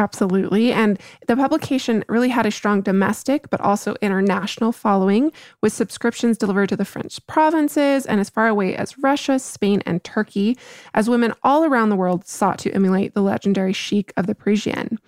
Absolutely. 0.01 0.73
And 0.73 0.99
the 1.29 1.37
publication 1.37 2.03
really 2.09 2.31
had 2.31 2.47
a 2.47 2.51
strong 2.51 2.81
domestic, 2.81 3.51
but 3.51 3.61
also 3.61 3.97
international 4.01 4.73
following, 4.73 5.31
with 5.61 5.75
subscriptions 5.75 6.39
delivered 6.39 6.71
to 6.71 6.77
the 6.77 6.87
French 6.87 7.25
provinces 7.27 8.07
and 8.07 8.19
as 8.19 8.31
far 8.31 8.49
away 8.49 8.75
as 8.75 8.97
Russia, 8.99 9.39
Spain, 9.39 9.83
and 9.85 10.03
Turkey, 10.03 10.57
as 10.95 11.11
women 11.11 11.35
all 11.43 11.67
around 11.67 11.91
the 11.91 11.97
world 11.97 12.27
sought 12.27 12.59
to 12.61 12.73
emulate 12.73 13.13
the 13.13 13.21
legendary 13.21 13.75
chic 13.75 14.11
of 14.17 14.27
the 14.27 14.35
Parisienne. 14.35 14.99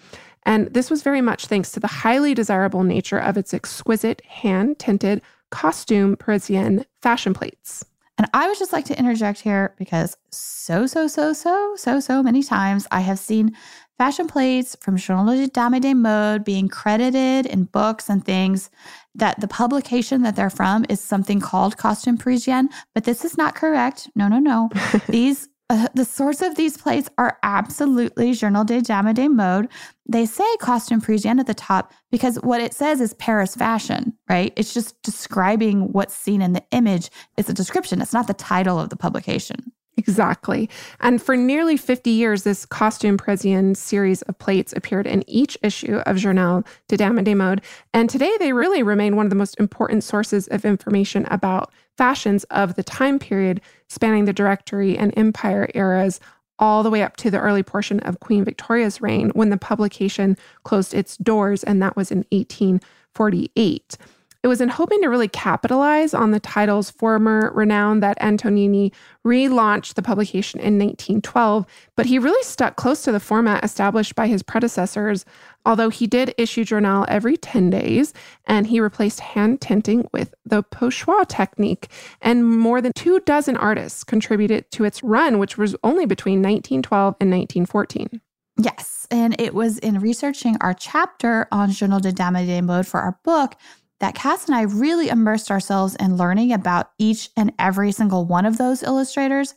And 0.43 0.67
this 0.75 0.91
was 0.91 1.03
very 1.03 1.23
much 1.23 1.47
thanks 1.47 1.73
to 1.73 1.81
the 1.81 1.87
highly 1.87 2.35
desirable 2.35 2.83
nature 2.83 3.19
of 3.19 3.39
its 3.39 3.55
exquisite 3.55 4.23
hand 4.27 4.79
tinted 4.79 5.23
costume 5.51 6.17
Parisienne 6.17 6.85
fashion 7.01 7.33
plates. 7.33 7.83
And 8.19 8.29
I 8.35 8.47
would 8.47 8.59
just 8.59 8.73
like 8.73 8.85
to 8.85 8.99
interject 8.99 9.41
here 9.41 9.75
because 9.79 10.17
so, 10.31 10.87
so, 10.87 11.09
so, 11.09 11.33
so, 11.33 11.75
so, 11.77 11.99
so 11.99 12.23
many 12.23 12.43
times 12.43 12.87
I 12.91 13.01
have 13.01 13.19
seen 13.19 13.57
fashion 13.99 14.27
plates 14.27 14.77
from 14.81 14.97
Journal 14.97 15.37
de 15.37 15.49
Dame 15.49 15.81
de 15.81 15.95
Mode 15.95 16.45
being 16.45 16.69
credited 16.69 17.47
in 17.47 17.65
books 17.65 18.09
and 18.09 18.25
things 18.25 18.71
that 19.15 19.41
the 19.41 19.49
publication 19.49 20.23
that 20.23 20.37
they're 20.37 20.51
from 20.51 20.85
is 20.89 21.01
something 21.01 21.41
called 21.41 21.77
Costume 21.77 22.19
Parisienne, 22.19 22.69
but 22.95 23.05
this 23.05 23.25
is 23.25 23.37
not 23.37 23.55
correct. 23.55 24.09
No, 24.15 24.29
no, 24.29 24.39
no. 24.39 24.71
these 25.09 25.49
uh, 25.73 25.89
the 25.95 26.05
source 26.05 26.43
of 26.43 26.55
these 26.57 26.77
plates 26.77 27.09
are 27.17 27.39
absolutely 27.43 28.35
Journal 28.35 28.63
de 28.63 28.83
Dame 28.83 29.15
de 29.15 29.27
Mode. 29.27 29.69
They 30.07 30.27
say 30.27 30.45
Costume 30.61 31.01
Parisienne 31.01 31.41
at 31.41 31.47
the 31.47 31.55
top 31.55 31.93
because 32.11 32.37
what 32.43 32.61
it 32.61 32.75
says 32.75 33.01
is 33.01 33.15
Paris 33.15 33.55
fashion, 33.55 34.13
right? 34.29 34.53
It's 34.55 34.75
just 34.75 35.01
describing 35.03 35.91
what's 35.93 36.15
seen 36.15 36.43
in 36.43 36.53
the 36.53 36.63
image. 36.73 37.09
It's 37.39 37.49
a 37.49 37.55
description. 37.55 38.03
It's 38.03 38.13
not 38.13 38.27
the 38.27 38.35
title 38.35 38.79
of 38.79 38.91
the 38.91 38.97
publication. 38.97 39.73
Exactly. 40.03 40.69
And 40.99 41.23
for 41.23 41.37
nearly 41.37 41.77
50 41.77 42.11
years, 42.11 42.43
this 42.43 42.67
costume 42.67 43.17
Parisienne 43.17 43.77
series 43.77 44.23
of 44.23 44.37
plates 44.37 44.73
appeared 44.77 45.07
in 45.07 45.23
each 45.29 45.57
issue 45.63 45.99
of 46.07 46.17
Journal 46.17 46.65
de 46.89 46.97
Dame 46.97 47.23
de 47.23 47.35
Mode. 47.35 47.63
And 47.95 48.11
today 48.11 48.35
they 48.41 48.53
really 48.53 48.83
remain 48.83 49.15
one 49.15 49.27
of 49.27 49.31
the 49.31 49.37
most 49.37 49.61
important 49.61 50.03
sources 50.03 50.49
of 50.49 50.65
information 50.65 51.25
about 51.31 51.73
fashions 51.97 52.43
of 52.45 52.75
the 52.75 52.83
time 52.83 53.21
period 53.21 53.61
spanning 53.89 54.25
the 54.25 54.33
Directory 54.33 54.99
and 54.99 55.17
Empire 55.17 55.69
eras 55.73 56.19
all 56.59 56.83
the 56.83 56.91
way 56.91 57.03
up 57.03 57.17
to 57.19 57.31
the 57.31 57.39
early 57.39 57.63
portion 57.63 58.01
of 58.01 58.19
Queen 58.19 58.45
Victoria's 58.45 59.01
reign 59.01 59.31
when 59.35 59.51
the 59.51 59.57
publication 59.57 60.37
closed 60.65 60.95
its 60.95 61.17
doors, 61.17 61.63
and 61.63 61.81
that 61.81 61.97
was 61.97 62.11
in 62.11 62.25
1848. 62.31 63.97
It 64.43 64.49
was 64.49 64.61
in 64.61 64.71
hoping 64.71 65.01
to 65.03 65.09
really 65.09 65.29
capitalize 65.29 66.13
on 66.13 66.33
the 66.33 66.41
title's 66.41 66.91
former 66.91 67.53
renown 67.55 68.01
that 68.01 68.19
Antongini 68.19 68.93
relaunched 69.25 69.95
the 69.95 70.03
publication 70.03 70.59
in 70.59 70.79
1912, 70.79 71.65
but 71.95 72.07
he 72.07 72.19
really 72.19 72.43
stuck 72.43 72.75
close 72.75 73.03
to 73.03 73.13
the 73.13 73.21
format 73.21 73.65
established 73.65 74.17
by 74.17 74.27
his 74.27 74.43
predecessors, 74.43 75.25
although 75.65 75.91
he 75.91 76.09
did 76.09 76.35
issue 76.39 76.65
Journal 76.65 77.07
every 77.07 77.37
10 77.37 77.71
days, 77.71 78.13
and 78.45 78.67
he 78.67 78.81
replaced 78.81 79.21
hand 79.21 79.61
tinting 79.61 80.09
with 80.13 80.35
the 80.45 80.65
pochoir 80.65 81.25
technique. 81.29 81.87
And 82.21 82.45
more 82.45 82.81
than 82.81 82.93
two 82.97 83.21
dozen 83.21 83.57
artists 83.57 84.03
contributed 84.03 84.69
to 84.73 84.83
its 84.83 85.05
run, 85.05 85.39
which 85.39 85.57
was 85.57 85.77
only 85.85 86.05
between 86.05 86.43
1912 86.43 87.15
and 87.21 87.31
1914. 87.31 88.21
Yes, 88.59 89.07
and 89.11 89.41
it 89.41 89.55
was 89.55 89.79
in 89.79 90.01
researching 90.01 90.57
our 90.61 90.75
chapter 90.75 91.47
on 91.51 91.71
Journal 91.71 92.01
de 92.01 92.13
Dame 92.13 92.45
de 92.45 92.61
Mode 92.61 92.87
for 92.87 93.01
our 93.01 93.19
book 93.25 93.55
that 94.03 94.17
Cass 94.17 94.47
and 94.47 94.55
I 94.57 94.63
really 94.63 95.09
immersed 95.09 95.51
ourselves 95.51 95.95
in 95.95 96.17
learning 96.17 96.53
about 96.53 96.91
each 96.99 97.31
and 97.37 97.53
every 97.59 97.93
single 97.93 98.25
one 98.25 98.45
of 98.45 98.59
those 98.59 98.83
illustrators. 98.83 99.55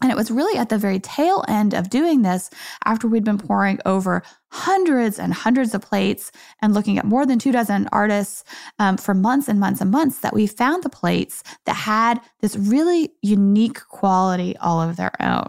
And 0.00 0.12
it 0.12 0.16
was 0.16 0.30
really 0.30 0.56
at 0.56 0.68
the 0.68 0.78
very 0.78 1.00
tail 1.00 1.44
end 1.48 1.74
of 1.74 1.90
doing 1.90 2.22
this, 2.22 2.48
after 2.84 3.08
we'd 3.08 3.24
been 3.24 3.38
pouring 3.38 3.80
over 3.84 4.22
hundreds 4.52 5.18
and 5.18 5.34
hundreds 5.34 5.74
of 5.74 5.82
plates 5.82 6.30
and 6.62 6.74
looking 6.74 6.96
at 6.96 7.06
more 7.06 7.26
than 7.26 7.40
two 7.40 7.50
dozen 7.50 7.88
artists 7.90 8.44
um, 8.78 8.98
for 8.98 9.14
months 9.14 9.48
and 9.48 9.58
months 9.58 9.80
and 9.80 9.90
months, 9.90 10.20
that 10.20 10.34
we 10.34 10.46
found 10.46 10.84
the 10.84 10.88
plates 10.88 11.42
that 11.64 11.74
had 11.74 12.20
this 12.40 12.56
really 12.56 13.14
unique 13.20 13.80
quality 13.88 14.56
all 14.58 14.80
of 14.80 14.96
their 14.96 15.12
own. 15.20 15.48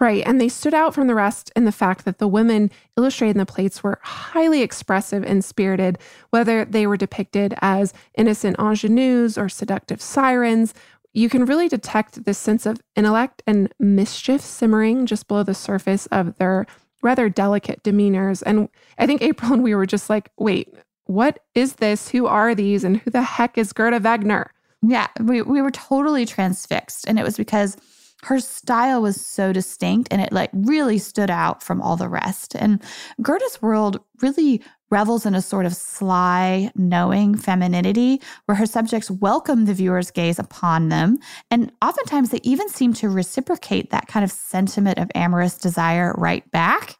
Right. 0.00 0.24
And 0.26 0.40
they 0.40 0.48
stood 0.48 0.74
out 0.74 0.92
from 0.92 1.06
the 1.06 1.14
rest 1.14 1.52
in 1.54 1.66
the 1.66 1.72
fact 1.72 2.04
that 2.04 2.18
the 2.18 2.26
women 2.26 2.70
illustrated 2.96 3.36
in 3.36 3.38
the 3.38 3.46
plates 3.46 3.82
were 3.82 4.00
highly 4.02 4.60
expressive 4.60 5.22
and 5.22 5.44
spirited, 5.44 5.98
whether 6.30 6.64
they 6.64 6.86
were 6.86 6.96
depicted 6.96 7.54
as 7.60 7.94
innocent 8.18 8.56
ingenues 8.58 9.38
or 9.38 9.48
seductive 9.48 10.02
sirens. 10.02 10.74
You 11.12 11.28
can 11.28 11.44
really 11.44 11.68
detect 11.68 12.24
this 12.24 12.38
sense 12.38 12.66
of 12.66 12.80
intellect 12.96 13.42
and 13.46 13.72
mischief 13.78 14.40
simmering 14.40 15.06
just 15.06 15.28
below 15.28 15.44
the 15.44 15.54
surface 15.54 16.06
of 16.06 16.36
their 16.38 16.66
rather 17.02 17.28
delicate 17.28 17.84
demeanors. 17.84 18.42
And 18.42 18.68
I 18.98 19.06
think 19.06 19.22
April 19.22 19.52
and 19.52 19.62
we 19.62 19.76
were 19.76 19.86
just 19.86 20.10
like, 20.10 20.30
wait, 20.38 20.74
what 21.04 21.38
is 21.54 21.74
this? 21.74 22.08
Who 22.08 22.26
are 22.26 22.54
these? 22.54 22.82
And 22.82 22.96
who 22.96 23.10
the 23.10 23.22
heck 23.22 23.56
is 23.56 23.72
Gerda 23.72 24.00
Wegener? 24.00 24.46
Yeah, 24.82 25.06
we, 25.20 25.40
we 25.42 25.62
were 25.62 25.70
totally 25.70 26.26
transfixed. 26.26 27.06
And 27.06 27.18
it 27.18 27.24
was 27.24 27.36
because 27.36 27.76
her 28.24 28.40
style 28.40 29.02
was 29.02 29.20
so 29.20 29.52
distinct 29.52 30.08
and 30.10 30.20
it 30.20 30.32
like 30.32 30.50
really 30.52 30.98
stood 30.98 31.30
out 31.30 31.62
from 31.62 31.82
all 31.82 31.96
the 31.96 32.08
rest. 32.08 32.54
And 32.54 32.82
Gerda's 33.22 33.60
world 33.60 34.00
really 34.22 34.62
revels 34.90 35.26
in 35.26 35.34
a 35.34 35.42
sort 35.42 35.66
of 35.66 35.74
sly, 35.74 36.70
knowing 36.76 37.36
femininity 37.36 38.20
where 38.46 38.54
her 38.54 38.66
subjects 38.66 39.10
welcome 39.10 39.64
the 39.64 39.74
viewer's 39.74 40.10
gaze 40.10 40.38
upon 40.38 40.88
them. 40.88 41.18
And 41.50 41.72
oftentimes 41.82 42.30
they 42.30 42.40
even 42.44 42.68
seem 42.68 42.94
to 42.94 43.08
reciprocate 43.08 43.90
that 43.90 44.06
kind 44.06 44.24
of 44.24 44.30
sentiment 44.30 44.98
of 44.98 45.10
amorous 45.14 45.58
desire 45.58 46.14
right 46.16 46.48
back. 46.50 46.96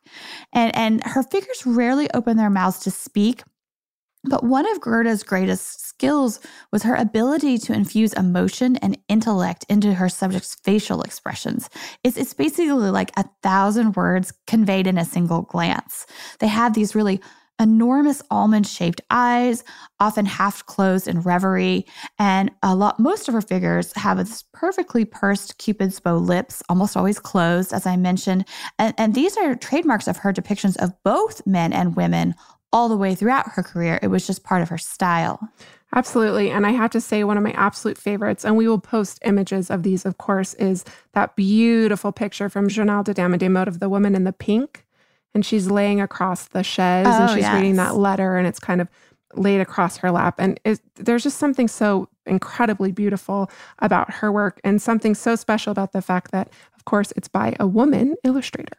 And, 0.53 0.75
and 0.77 1.05
her 1.05 1.23
figures 1.23 1.65
rarely 1.65 2.11
open 2.13 2.37
their 2.37 2.51
mouths 2.51 2.81
to 2.81 2.91
speak. 2.91 3.43
But 4.25 4.45
one 4.45 4.71
of 4.71 4.81
Gerda's 4.81 5.23
greatest 5.23 5.87
skills 5.87 6.41
was 6.73 6.83
her 6.83 6.95
ability 6.95 7.59
to 7.59 7.73
infuse 7.73 8.13
emotion 8.15 8.77
and 8.77 8.99
intellect 9.09 9.67
into 9.69 9.95
her 9.95 10.09
subject's 10.09 10.55
facial 10.55 11.03
expressions. 11.03 11.69
It's, 12.03 12.17
it's 12.17 12.35
basically 12.35 12.91
like 12.91 13.13
a 13.17 13.25
thousand 13.43 13.97
words 13.97 14.33
conveyed 14.47 14.87
in 14.87 14.99
a 14.99 15.05
single 15.05 15.43
glance. 15.43 16.07
They 16.41 16.49
have 16.49 16.75
these 16.75 16.95
really 16.95 17.21
enormous 17.61 18.21
almond 18.31 18.67
shaped 18.67 19.01
eyes, 19.11 19.63
often 20.01 20.27
half 20.27 20.67
closed 20.67 21.07
in 21.07 21.21
reverie. 21.21 21.87
And 22.19 22.51
a 22.63 22.75
lot, 22.75 22.99
most 22.99 23.29
of 23.29 23.35
her 23.35 23.41
figures 23.41 23.93
have 23.95 24.19
this 24.19 24.43
perfectly 24.53 25.05
pursed 25.05 25.59
Cupid's 25.59 26.01
bow 26.01 26.17
lips, 26.17 26.63
almost 26.69 26.97
always 26.97 27.21
closed, 27.21 27.73
as 27.73 27.87
I 27.87 27.97
mentioned. 27.97 28.47
And, 28.79 28.95
and 28.99 29.15
these 29.15 29.37
are 29.37 29.55
trademarks 29.55 30.09
of 30.09 30.19
her 30.19 30.33
depictions 30.33 30.77
of 30.79 30.93
both 31.05 31.47
men 31.47 31.73
and 31.73 31.95
women 31.97 32.35
all 32.75 32.89
the 32.89 32.97
way 32.97 33.15
throughout 33.15 33.53
her 33.53 33.63
career. 33.63 34.01
It 34.03 34.09
was 34.09 34.27
just 34.27 34.43
part 34.43 34.61
of 34.61 34.69
her 34.69 34.79
style. 34.79 35.49
Absolutely. 35.95 36.51
And 36.51 36.67
I 36.67 36.73
have 36.73 36.91
to 36.91 37.01
say, 37.01 37.23
one 37.23 37.37
of 37.37 37.45
my 37.45 37.53
absolute 37.53 37.97
favorites, 37.97 38.45
and 38.45 38.57
we 38.57 38.67
will 38.67 38.81
post 38.81 39.21
images 39.25 39.71
of 39.71 39.85
these, 39.85 40.05
of 40.05 40.19
course, 40.19 40.55
is 40.55 40.85
that 41.13 41.37
beautiful 41.37 42.11
picture 42.11 42.49
from 42.49 42.69
Journal 42.69 43.05
de 43.05 43.15
Dame 43.15 43.39
de 43.39 43.49
Mode 43.49 43.69
of 43.69 43.79
the 43.79 43.89
woman 43.89 44.17
in 44.17 44.25
the 44.25 44.33
pink 44.33 44.85
and 45.35 45.45
she's 45.45 45.71
laying 45.71 46.01
across 46.01 46.47
the 46.49 46.63
chaise 46.63 47.07
oh, 47.09 47.23
and 47.23 47.31
she's 47.31 47.43
yes. 47.43 47.55
reading 47.55 47.77
that 47.77 47.97
letter 47.97 48.37
and 48.37 48.47
it's 48.47 48.61
kind 48.61 48.81
of 48.81 48.89
laid 49.35 49.61
across 49.61 49.97
her 49.99 50.11
lap. 50.11 50.37
And 50.39 50.61
it, 50.65 50.81
there's 50.95 51.25
just 51.25 51.39
something 51.39 51.69
so 51.69 52.09
incredibly 52.27 52.93
beautiful 52.93 53.51
about 53.81 54.13
her 54.15 54.31
work 54.31 54.61
and 54.65 54.81
something 54.81 55.15
so 55.15 55.35
special 55.35 55.73
about 55.73 55.93
the 55.93 56.03
fact 56.03 56.31
that, 56.31 56.51
of 56.77 56.85
course, 56.85 57.13
it's 57.17 57.29
by 57.29 57.57
a 57.59 57.67
woman 57.67 58.15
illustrator. 58.25 58.79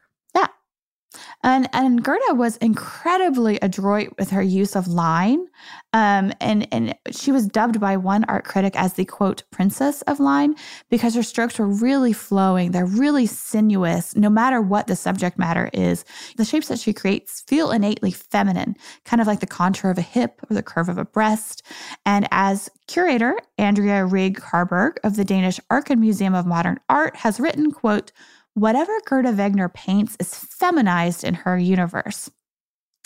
And 1.44 1.70
and 1.74 2.04
Gerda 2.04 2.34
was 2.34 2.58
incredibly 2.58 3.58
adroit 3.62 4.14
with 4.18 4.30
her 4.32 4.42
use 4.42 4.76
of 4.76 4.88
line. 4.88 5.48
Um, 5.94 6.34
and, 6.42 6.68
and 6.74 6.94
she 7.12 7.32
was 7.32 7.48
dubbed 7.48 7.80
by 7.80 7.96
one 7.96 8.26
art 8.26 8.44
critic 8.44 8.76
as 8.76 8.94
the 8.94 9.06
quote 9.06 9.44
princess 9.52 10.02
of 10.04 10.20
line 10.20 10.56
because 10.90 11.16
her 11.16 11.24
strokes 11.24 11.58
were 11.58 11.68
really 11.68 12.12
flowing. 12.12 12.72
They're 12.72 12.86
really 12.86 13.26
sinuous, 13.26 14.14
no 14.14 14.30
matter 14.30 14.62
what 14.62 14.88
the 14.88 14.96
subject 14.98 15.40
matter 15.40 15.70
is. 15.72 16.04
The 16.36 16.44
shapes 16.44 16.68
that 16.68 16.80
she 16.80 16.92
creates 16.92 17.42
feel 17.48 17.72
innately 17.72 18.12
feminine, 18.12 18.76
kind 19.06 19.22
of 19.22 19.28
like 19.28 19.40
the 19.40 19.48
contour 19.48 19.90
of 19.90 19.98
a 19.98 20.02
hip 20.02 20.42
or 20.50 20.54
the 20.54 20.64
curve 20.64 20.90
of 20.90 20.98
a 20.98 21.06
breast. 21.06 21.64
And 22.06 22.28
as 22.32 22.70
curator 22.88 23.40
Andrea 23.58 24.06
Rygg 24.06 24.36
Karberg 24.36 24.98
of 25.06 25.16
the 25.16 25.24
Danish 25.24 25.62
Arken 25.70 26.00
Museum 26.00 26.36
of 26.36 26.46
Modern 26.46 26.78
Art 26.90 27.16
has 27.16 27.40
written, 27.40 27.72
quote, 27.72 28.12
whatever 28.56 28.92
Gerda 29.06 29.34
Wegener 29.34 29.72
paints 29.72 30.18
is 30.20 30.34
feminized 30.34 31.24
in 31.24 31.36
her 31.36 31.58
universe. 31.58 32.30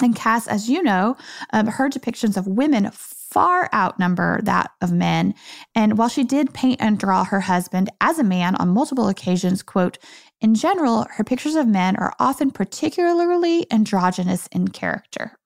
And 0.01 0.15
Cass, 0.15 0.48
as 0.48 0.70
you 0.70 0.82
know, 0.82 1.18
um, 1.51 1.68
her 1.68 1.89
depictions 1.89 2.38
of 2.38 2.48
women 2.48 2.89
far 2.94 3.70
outnumber 3.74 4.41
that 4.44 4.72
of 4.82 4.91
men. 4.91 5.34
And 5.75 5.98
while 5.98 6.08
she 6.08 6.24
did 6.24 6.53
paint 6.53 6.79
and 6.79 6.98
draw 6.98 7.25
her 7.25 7.41
husband 7.41 7.89
as 8.00 8.18
a 8.18 8.24
man 8.24 8.56
on 8.56 8.70
multiple 8.70 9.10
occasions, 9.10 9.62
quote, 9.62 9.98
in 10.39 10.56
general, 10.56 11.06
her 11.12 11.24
pictures 11.24 11.56
of 11.56 11.68
men 11.68 11.98
are 11.98 12.13
often 12.18 12.50
particularly 12.50 13.70
androgynous 13.72 14.48
in 14.48 14.70
character. 14.70 15.38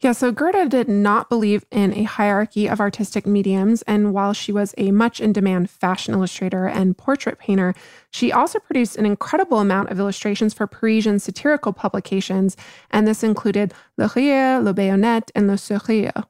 Yeah, 0.00 0.12
so 0.12 0.30
Gerda 0.30 0.68
did 0.68 0.88
not 0.88 1.28
believe 1.28 1.66
in 1.72 1.92
a 1.92 2.04
hierarchy 2.04 2.68
of 2.68 2.78
artistic 2.78 3.26
mediums. 3.26 3.82
And 3.82 4.14
while 4.14 4.32
she 4.32 4.52
was 4.52 4.72
a 4.78 4.92
much 4.92 5.20
in 5.20 5.32
demand 5.32 5.70
fashion 5.70 6.14
illustrator 6.14 6.66
and 6.66 6.96
portrait 6.96 7.40
painter, 7.40 7.74
she 8.12 8.30
also 8.30 8.60
produced 8.60 8.96
an 8.96 9.06
incredible 9.06 9.58
amount 9.58 9.90
of 9.90 9.98
illustrations 9.98 10.54
for 10.54 10.68
Parisian 10.68 11.18
satirical 11.18 11.72
publications. 11.72 12.56
And 12.92 13.08
this 13.08 13.24
included 13.24 13.74
Le 13.96 14.08
Rire, 14.14 14.60
Le 14.60 14.72
Bayonet, 14.72 15.32
and 15.34 15.48
Le 15.48 15.54
Sourire. 15.54 16.26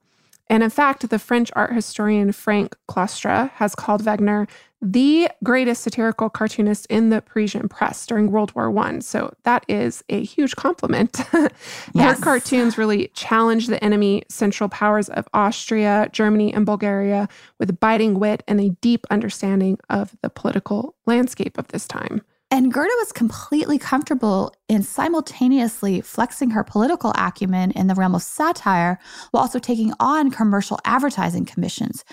And 0.48 0.62
in 0.62 0.70
fact, 0.70 1.06
the 1.10 1.18
French 1.18 1.50
art 1.54 1.74
historian 1.74 2.32
Frank 2.32 2.74
Claustrat 2.88 3.50
has 3.56 3.74
called 3.74 4.02
Wegener 4.02 4.48
the 4.80 5.28
greatest 5.42 5.82
satirical 5.82 6.30
cartoonist 6.30 6.86
in 6.86 7.10
the 7.10 7.20
Parisian 7.20 7.68
press 7.68 8.06
during 8.06 8.30
World 8.30 8.54
War 8.54 8.76
I. 8.78 9.00
So 9.00 9.34
that 9.42 9.64
is 9.68 10.04
a 10.08 10.22
huge 10.22 10.54
compliment. 10.56 11.20
yes. 11.32 11.52
Her 11.94 12.14
cartoons 12.22 12.78
really 12.78 13.08
challenged 13.08 13.68
the 13.68 13.82
enemy 13.82 14.22
central 14.28 14.68
powers 14.68 15.08
of 15.08 15.28
Austria, 15.34 16.08
Germany, 16.12 16.52
and 16.54 16.64
Bulgaria 16.64 17.28
with 17.58 17.80
biting 17.80 18.18
wit 18.18 18.44
and 18.46 18.60
a 18.60 18.70
deep 18.80 19.06
understanding 19.10 19.78
of 19.90 20.16
the 20.22 20.30
political 20.30 20.94
landscape 21.06 21.58
of 21.58 21.68
this 21.68 21.86
time. 21.88 22.22
And 22.50 22.72
Gerda 22.72 22.92
was 22.98 23.12
completely 23.12 23.78
comfortable 23.78 24.54
in 24.68 24.82
simultaneously 24.82 26.00
flexing 26.00 26.50
her 26.50 26.64
political 26.64 27.12
acumen 27.14 27.72
in 27.72 27.88
the 27.88 27.94
realm 27.94 28.14
of 28.14 28.22
satire 28.22 28.98
while 29.30 29.42
also 29.42 29.58
taking 29.58 29.92
on 30.00 30.30
commercial 30.30 30.78
advertising 30.86 31.44
commissions. 31.44 32.04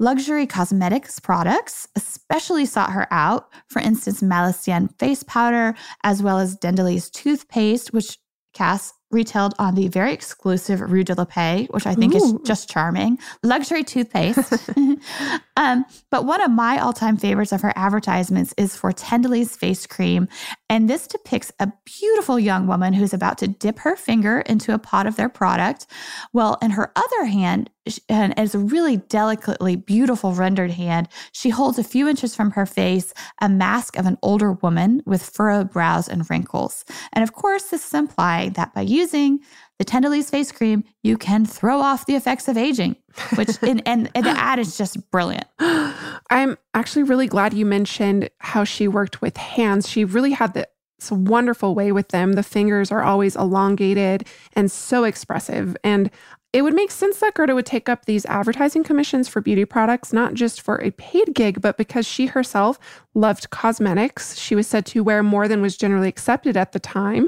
Luxury 0.00 0.46
cosmetics 0.48 1.20
products 1.20 1.86
especially 1.94 2.66
sought 2.66 2.90
her 2.90 3.06
out, 3.12 3.52
for 3.68 3.80
instance, 3.80 4.20
Malicienne 4.20 4.92
face 4.98 5.22
powder, 5.22 5.76
as 6.02 6.22
well 6.22 6.38
as 6.38 6.56
Dendalies 6.56 7.08
toothpaste, 7.10 7.92
which 7.92 8.18
Cass 8.52 8.94
retailed 9.14 9.54
on 9.58 9.74
the 9.74 9.88
very 9.88 10.12
exclusive 10.12 10.80
Rue 10.80 11.04
de 11.04 11.14
la 11.14 11.24
Paix, 11.24 11.68
which 11.70 11.86
I 11.86 11.94
think 11.94 12.14
Ooh. 12.14 12.18
is 12.18 12.34
just 12.44 12.68
charming. 12.68 13.18
Luxury 13.42 13.84
toothpaste. 13.84 14.68
um, 15.56 15.84
but 16.10 16.26
one 16.26 16.42
of 16.42 16.50
my 16.50 16.78
all 16.78 16.92
time 16.92 17.16
favorites 17.16 17.52
of 17.52 17.62
her 17.62 17.72
advertisements 17.76 18.52
is 18.58 18.76
for 18.76 18.92
Tendeley's 18.92 19.56
face 19.56 19.86
cream. 19.86 20.28
And 20.68 20.90
this 20.90 21.06
depicts 21.06 21.52
a 21.60 21.72
beautiful 21.84 22.38
young 22.38 22.66
woman 22.66 22.92
who's 22.92 23.14
about 23.14 23.38
to 23.38 23.48
dip 23.48 23.78
her 23.80 23.96
finger 23.96 24.40
into 24.40 24.74
a 24.74 24.78
pot 24.78 25.06
of 25.06 25.16
their 25.16 25.28
product. 25.28 25.86
Well, 26.32 26.58
in 26.60 26.72
her 26.72 26.92
other 26.96 27.24
hand, 27.24 27.70
and 28.08 28.34
it's 28.36 28.54
a 28.54 28.58
really 28.58 28.96
delicately 28.96 29.76
beautiful 29.76 30.32
rendered 30.32 30.70
hand. 30.70 31.08
She 31.32 31.50
holds 31.50 31.78
a 31.78 31.84
few 31.84 32.08
inches 32.08 32.34
from 32.34 32.52
her 32.52 32.66
face 32.66 33.12
a 33.40 33.48
mask 33.48 33.98
of 33.98 34.06
an 34.06 34.18
older 34.22 34.52
woman 34.52 35.02
with 35.04 35.22
furrowed 35.22 35.70
brows 35.70 36.08
and 36.08 36.28
wrinkles. 36.30 36.84
And 37.12 37.22
of 37.22 37.32
course, 37.32 37.64
this 37.64 37.86
is 37.86 37.94
implying 37.94 38.52
that 38.52 38.74
by 38.74 38.82
using 38.82 39.40
the 39.78 39.84
Tendeley's 39.84 40.30
face 40.30 40.52
cream, 40.52 40.84
you 41.02 41.18
can 41.18 41.44
throw 41.44 41.80
off 41.80 42.06
the 42.06 42.14
effects 42.14 42.48
of 42.48 42.56
aging, 42.56 42.96
which 43.34 43.50
in, 43.62 43.80
and, 43.80 44.10
and 44.14 44.24
the 44.24 44.30
ad 44.30 44.58
is 44.58 44.78
just 44.78 45.10
brilliant. 45.10 45.46
I'm 45.58 46.56
actually 46.74 47.02
really 47.02 47.26
glad 47.26 47.52
you 47.52 47.66
mentioned 47.66 48.30
how 48.38 48.64
she 48.64 48.88
worked 48.88 49.20
with 49.20 49.36
hands. 49.36 49.88
She 49.88 50.04
really 50.04 50.32
had 50.32 50.54
the 50.54 50.68
it's 50.98 51.10
a 51.10 51.14
wonderful 51.16 51.74
way 51.74 51.92
with 51.92 52.08
them. 52.08 52.32
The 52.32 52.42
fingers 52.42 52.90
are 52.90 53.02
always 53.02 53.36
elongated 53.36 54.26
and 54.54 54.70
so 54.70 55.04
expressive. 55.04 55.76
And 55.84 56.10
it 56.54 56.62
would 56.62 56.72
make 56.72 56.92
sense 56.92 57.18
that 57.18 57.34
Gerda 57.34 57.52
would 57.56 57.66
take 57.66 57.88
up 57.88 58.04
these 58.04 58.24
advertising 58.26 58.84
commissions 58.84 59.28
for 59.28 59.40
beauty 59.40 59.64
products, 59.64 60.12
not 60.12 60.34
just 60.34 60.62
for 60.62 60.80
a 60.80 60.92
paid 60.92 61.34
gig, 61.34 61.60
but 61.60 61.76
because 61.76 62.06
she 62.06 62.26
herself 62.26 62.78
loved 63.12 63.50
cosmetics. 63.50 64.38
She 64.38 64.54
was 64.54 64.68
said 64.68 64.86
to 64.86 65.02
wear 65.02 65.24
more 65.24 65.48
than 65.48 65.60
was 65.60 65.76
generally 65.76 66.06
accepted 66.06 66.56
at 66.56 66.70
the 66.70 66.78
time. 66.78 67.26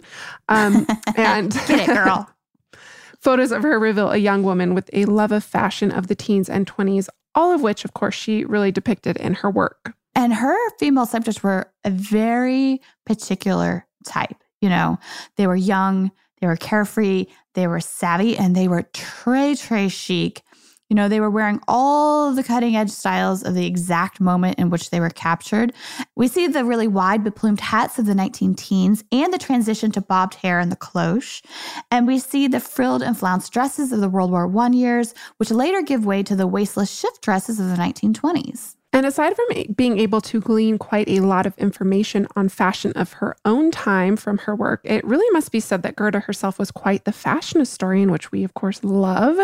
Um, 0.48 0.86
and 1.16 1.50
get 1.66 1.88
it, 1.88 1.92
girl. 1.92 2.30
photos 3.20 3.50
of 3.50 3.64
her 3.64 3.80
reveal 3.80 4.12
a 4.12 4.18
young 4.18 4.44
woman 4.44 4.76
with 4.76 4.88
a 4.92 5.04
love 5.06 5.32
of 5.32 5.42
fashion 5.42 5.90
of 5.90 6.06
the 6.06 6.14
teens 6.14 6.48
and 6.48 6.64
20s, 6.64 7.08
all 7.34 7.50
of 7.50 7.62
which, 7.62 7.84
of 7.84 7.94
course, 7.94 8.14
she 8.14 8.44
really 8.44 8.70
depicted 8.70 9.16
in 9.16 9.34
her 9.34 9.50
work. 9.50 9.92
And 10.14 10.34
her 10.34 10.56
female 10.78 11.04
subjects 11.04 11.42
were 11.42 11.68
a 11.84 11.90
very 11.90 12.80
particular 13.04 13.88
type. 14.06 14.36
You 14.60 14.68
know, 14.68 15.00
they 15.34 15.48
were 15.48 15.56
young, 15.56 16.12
they 16.40 16.46
were 16.46 16.56
carefree, 16.56 17.26
they 17.54 17.66
were 17.66 17.80
savvy, 17.80 18.36
and 18.36 18.54
they 18.54 18.68
were 18.68 18.82
très, 18.82 19.52
très 19.52 19.90
chic. 19.90 20.42
You 20.88 20.94
know, 20.94 21.08
they 21.08 21.18
were 21.18 21.30
wearing 21.30 21.60
all 21.66 22.32
the 22.32 22.44
cutting 22.44 22.76
edge 22.76 22.90
styles 22.90 23.42
of 23.42 23.54
the 23.54 23.66
exact 23.66 24.20
moment 24.20 24.60
in 24.60 24.70
which 24.70 24.90
they 24.90 25.00
were 25.00 25.10
captured. 25.10 25.72
We 26.14 26.28
see 26.28 26.46
the 26.46 26.64
really 26.64 26.86
wide 26.86 27.24
beplumed 27.24 27.58
hats 27.58 27.98
of 27.98 28.06
the 28.06 28.14
19 28.14 28.54
teens 28.54 29.02
and 29.10 29.32
the 29.32 29.38
transition 29.38 29.90
to 29.92 30.00
bobbed 30.00 30.34
hair 30.34 30.60
and 30.60 30.70
the 30.70 30.76
cloche. 30.76 31.42
And 31.90 32.06
we 32.06 32.20
see 32.20 32.46
the 32.46 32.60
frilled 32.60 33.02
and 33.02 33.18
flounced 33.18 33.52
dresses 33.52 33.90
of 33.90 34.00
the 34.00 34.08
World 34.08 34.30
War 34.30 34.48
I 34.58 34.68
years, 34.68 35.12
which 35.38 35.50
later 35.50 35.82
give 35.82 36.06
way 36.06 36.22
to 36.22 36.36
the 36.36 36.46
waistless 36.46 36.96
shift 36.96 37.20
dresses 37.20 37.58
of 37.58 37.68
the 37.68 37.76
1920s. 37.76 38.75
And 38.92 39.04
aside 39.04 39.34
from 39.36 39.74
being 39.74 39.98
able 39.98 40.20
to 40.22 40.40
glean 40.40 40.78
quite 40.78 41.08
a 41.08 41.20
lot 41.20 41.44
of 41.44 41.56
information 41.58 42.26
on 42.34 42.48
fashion 42.48 42.92
of 42.92 43.14
her 43.14 43.36
own 43.44 43.70
time 43.70 44.16
from 44.16 44.38
her 44.38 44.54
work, 44.54 44.80
it 44.84 45.04
really 45.04 45.30
must 45.32 45.52
be 45.52 45.60
said 45.60 45.82
that 45.82 45.96
Gerda 45.96 46.20
herself 46.20 46.58
was 46.58 46.70
quite 46.70 47.04
the 47.04 47.12
fashion 47.12 47.60
historian, 47.60 48.10
which 48.10 48.32
we, 48.32 48.42
of 48.42 48.54
course, 48.54 48.82
love. 48.82 49.38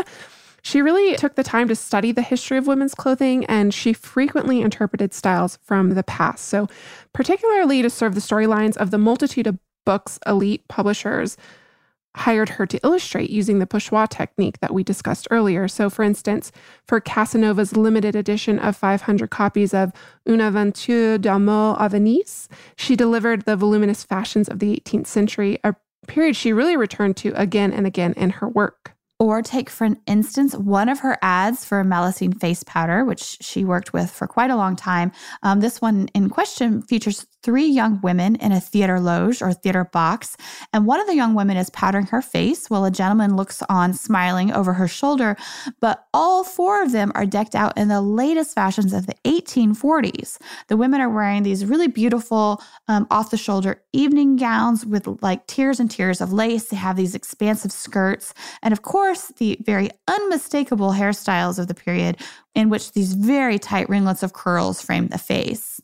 She 0.62 0.80
really 0.80 1.16
took 1.16 1.34
the 1.34 1.42
time 1.42 1.68
to 1.68 1.74
study 1.74 2.12
the 2.12 2.22
history 2.22 2.56
of 2.56 2.68
women's 2.68 2.94
clothing 2.94 3.44
and 3.46 3.74
she 3.74 3.92
frequently 3.92 4.60
interpreted 4.60 5.12
styles 5.12 5.58
from 5.62 5.90
the 5.90 6.04
past. 6.04 6.46
So, 6.46 6.68
particularly 7.12 7.82
to 7.82 7.90
serve 7.90 8.14
the 8.14 8.20
storylines 8.20 8.76
of 8.76 8.90
the 8.90 8.98
multitude 8.98 9.48
of 9.48 9.58
books 9.84 10.20
elite 10.24 10.66
publishers 10.68 11.36
hired 12.16 12.50
her 12.50 12.66
to 12.66 12.78
illustrate 12.84 13.30
using 13.30 13.58
the 13.58 13.66
pochoir 13.66 14.08
technique 14.08 14.60
that 14.60 14.74
we 14.74 14.82
discussed 14.82 15.26
earlier. 15.30 15.68
So, 15.68 15.88
for 15.88 16.02
instance, 16.02 16.52
for 16.86 17.00
Casanova's 17.00 17.76
limited 17.76 18.14
edition 18.14 18.58
of 18.58 18.76
500 18.76 19.30
copies 19.30 19.72
of 19.72 19.92
Une 20.26 20.40
aventure 20.40 21.18
d'amour 21.18 21.76
à 21.78 21.90
Venise, 21.90 22.48
she 22.76 22.96
delivered 22.96 23.44
the 23.44 23.56
voluminous 23.56 24.04
fashions 24.04 24.48
of 24.48 24.58
the 24.58 24.76
18th 24.76 25.06
century, 25.06 25.58
a 25.64 25.74
period 26.06 26.36
she 26.36 26.52
really 26.52 26.76
returned 26.76 27.16
to 27.18 27.32
again 27.34 27.72
and 27.72 27.86
again 27.86 28.12
in 28.16 28.30
her 28.30 28.48
work. 28.48 28.94
Or 29.18 29.40
take, 29.40 29.70
for 29.70 29.88
instance, 30.06 30.56
one 30.56 30.88
of 30.88 30.98
her 31.00 31.16
ads 31.22 31.64
for 31.64 31.78
a 31.78 31.84
Melusine 31.84 32.40
face 32.40 32.64
powder, 32.64 33.04
which 33.04 33.38
she 33.40 33.64
worked 33.64 33.92
with 33.92 34.10
for 34.10 34.26
quite 34.26 34.50
a 34.50 34.56
long 34.56 34.74
time. 34.74 35.12
Um, 35.44 35.60
this 35.60 35.80
one 35.80 36.08
in 36.12 36.28
question 36.28 36.82
features 36.82 37.24
three 37.42 37.66
young 37.66 38.00
women 38.00 38.36
in 38.36 38.52
a 38.52 38.60
theater 38.60 39.00
loge 39.00 39.42
or 39.42 39.52
theater 39.52 39.84
box, 39.84 40.36
and 40.72 40.86
one 40.86 41.00
of 41.00 41.06
the 41.06 41.14
young 41.14 41.34
women 41.34 41.56
is 41.56 41.70
powdering 41.70 42.06
her 42.06 42.22
face 42.22 42.70
while 42.70 42.84
a 42.84 42.90
gentleman 42.90 43.36
looks 43.36 43.62
on 43.68 43.92
smiling 43.92 44.52
over 44.52 44.72
her 44.72 44.88
shoulder. 44.88 45.36
But 45.80 46.06
all 46.14 46.44
four 46.44 46.82
of 46.82 46.92
them 46.92 47.12
are 47.14 47.26
decked 47.26 47.54
out 47.54 47.76
in 47.76 47.88
the 47.88 48.00
latest 48.00 48.54
fashions 48.54 48.92
of 48.92 49.06
the 49.06 49.14
1840s. 49.24 50.38
The 50.68 50.76
women 50.76 51.00
are 51.00 51.10
wearing 51.10 51.42
these 51.42 51.64
really 51.64 51.88
beautiful 51.88 52.62
um, 52.88 53.06
off 53.10 53.30
the 53.30 53.36
shoulder 53.36 53.82
evening 53.92 54.36
gowns 54.36 54.86
with 54.86 55.06
like 55.22 55.46
tiers 55.46 55.80
and 55.80 55.90
tiers 55.90 56.20
of 56.20 56.32
lace. 56.32 56.66
They 56.66 56.76
have 56.76 56.96
these 56.96 57.14
expansive 57.14 57.72
skirts, 57.72 58.34
and 58.62 58.72
of 58.72 58.82
course, 58.82 59.32
the 59.38 59.58
very 59.60 59.90
unmistakable 60.08 60.90
hairstyles 60.92 61.58
of 61.58 61.68
the 61.68 61.74
period, 61.74 62.16
in 62.54 62.68
which 62.68 62.92
these 62.92 63.14
very 63.14 63.58
tight 63.58 63.88
ringlets 63.88 64.22
of 64.22 64.32
curls 64.32 64.82
frame 64.82 65.08
the 65.08 65.18
face. 65.18 65.80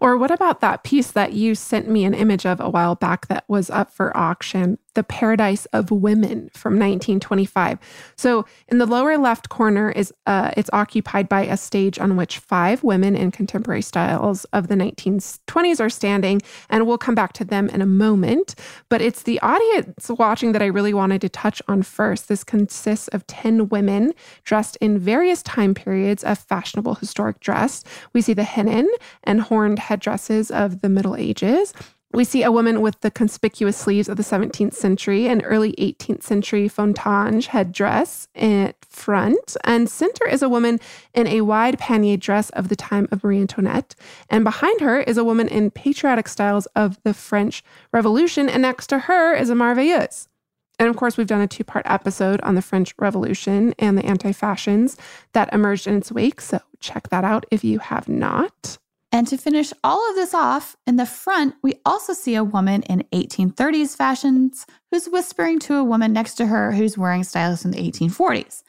Or 0.00 0.16
what 0.16 0.30
about 0.30 0.60
that 0.60 0.84
piece 0.84 1.10
that 1.12 1.32
you 1.32 1.54
sent 1.54 1.88
me 1.88 2.04
an 2.04 2.14
image 2.14 2.46
of 2.46 2.60
a 2.60 2.70
while 2.70 2.94
back 2.94 3.28
that 3.28 3.44
was 3.48 3.70
up 3.70 3.92
for 3.92 4.16
auction? 4.16 4.78
The 4.94 5.04
Paradise 5.04 5.66
of 5.66 5.90
Women 5.90 6.50
from 6.54 6.74
1925. 6.74 7.78
So 8.16 8.46
in 8.68 8.78
the 8.78 8.86
lower 8.86 9.18
left 9.18 9.48
corner 9.48 9.90
is 9.90 10.12
uh, 10.26 10.52
it's 10.56 10.70
occupied 10.72 11.28
by 11.28 11.42
a 11.42 11.56
stage 11.56 11.98
on 11.98 12.16
which 12.16 12.38
five 12.38 12.82
women 12.82 13.16
in 13.16 13.30
contemporary 13.30 13.82
styles 13.82 14.44
of 14.46 14.68
the 14.68 14.74
1920s 14.74 15.80
are 15.80 15.90
standing, 15.90 16.40
and 16.70 16.86
we'll 16.86 16.98
come 16.98 17.14
back 17.14 17.32
to 17.34 17.44
them 17.44 17.68
in 17.68 17.82
a 17.82 17.86
moment. 17.86 18.54
But 18.88 19.02
it's 19.02 19.22
the 19.22 19.40
audience 19.40 20.08
watching 20.18 20.52
that 20.52 20.62
I 20.62 20.66
really 20.66 20.94
wanted 20.94 21.20
to 21.22 21.28
touch 21.28 21.60
on 21.68 21.82
first. 21.82 22.28
This 22.28 22.44
consists 22.44 23.08
of 23.08 23.26
10 23.26 23.68
women 23.68 24.12
dressed 24.44 24.76
in 24.76 24.98
various 24.98 25.42
time 25.42 25.74
periods 25.74 26.24
of 26.24 26.38
fashionable 26.38 26.94
historic 26.94 27.40
dress. 27.40 27.84
We 28.12 28.20
see 28.20 28.34
the 28.34 28.42
hennin 28.42 28.86
and 29.24 29.40
horned 29.40 29.78
headdresses 29.78 30.50
of 30.50 30.80
the 30.80 30.88
Middle 30.88 31.16
Ages. 31.16 31.72
We 32.14 32.22
see 32.22 32.44
a 32.44 32.52
woman 32.52 32.80
with 32.80 33.00
the 33.00 33.10
conspicuous 33.10 33.76
sleeves 33.76 34.08
of 34.08 34.16
the 34.16 34.22
17th 34.22 34.74
century 34.74 35.26
and 35.26 35.42
early 35.44 35.72
18th 35.72 36.22
century 36.22 36.68
fontange 36.68 37.46
headdress 37.46 38.28
in 38.36 38.72
front. 38.88 39.56
And 39.64 39.90
center 39.90 40.28
is 40.28 40.40
a 40.40 40.48
woman 40.48 40.78
in 41.12 41.26
a 41.26 41.40
wide 41.40 41.76
pannier 41.80 42.16
dress 42.16 42.50
of 42.50 42.68
the 42.68 42.76
time 42.76 43.08
of 43.10 43.24
Marie 43.24 43.40
Antoinette. 43.40 43.96
And 44.30 44.44
behind 44.44 44.80
her 44.80 45.00
is 45.00 45.18
a 45.18 45.24
woman 45.24 45.48
in 45.48 45.72
patriotic 45.72 46.28
styles 46.28 46.66
of 46.76 47.02
the 47.02 47.14
French 47.14 47.64
Revolution. 47.92 48.48
And 48.48 48.62
next 48.62 48.86
to 48.88 49.00
her 49.00 49.34
is 49.34 49.50
a 49.50 49.54
Merveilleuse. 49.54 50.28
And 50.78 50.88
of 50.88 50.94
course, 50.94 51.16
we've 51.16 51.26
done 51.26 51.40
a 51.40 51.48
two 51.48 51.64
part 51.64 51.84
episode 51.86 52.40
on 52.42 52.54
the 52.54 52.62
French 52.62 52.94
Revolution 52.96 53.74
and 53.76 53.98
the 53.98 54.04
anti 54.06 54.30
fashions 54.30 54.96
that 55.32 55.52
emerged 55.52 55.88
in 55.88 55.96
its 55.96 56.12
wake. 56.12 56.40
So 56.40 56.60
check 56.78 57.08
that 57.08 57.24
out 57.24 57.44
if 57.50 57.64
you 57.64 57.80
have 57.80 58.08
not. 58.08 58.78
And 59.14 59.28
to 59.28 59.36
finish 59.36 59.72
all 59.84 60.10
of 60.10 60.16
this 60.16 60.34
off, 60.34 60.76
in 60.88 60.96
the 60.96 61.06
front, 61.06 61.54
we 61.62 61.74
also 61.86 62.12
see 62.12 62.34
a 62.34 62.42
woman 62.42 62.82
in 62.82 63.04
1830s 63.12 63.96
fashions 63.96 64.66
who's 64.90 65.06
whispering 65.06 65.60
to 65.60 65.76
a 65.76 65.84
woman 65.84 66.12
next 66.12 66.34
to 66.34 66.46
her 66.46 66.72
who's 66.72 66.98
wearing 66.98 67.22
styles 67.22 67.64
in 67.64 67.70
the 67.70 67.78
1840s. 67.78 68.64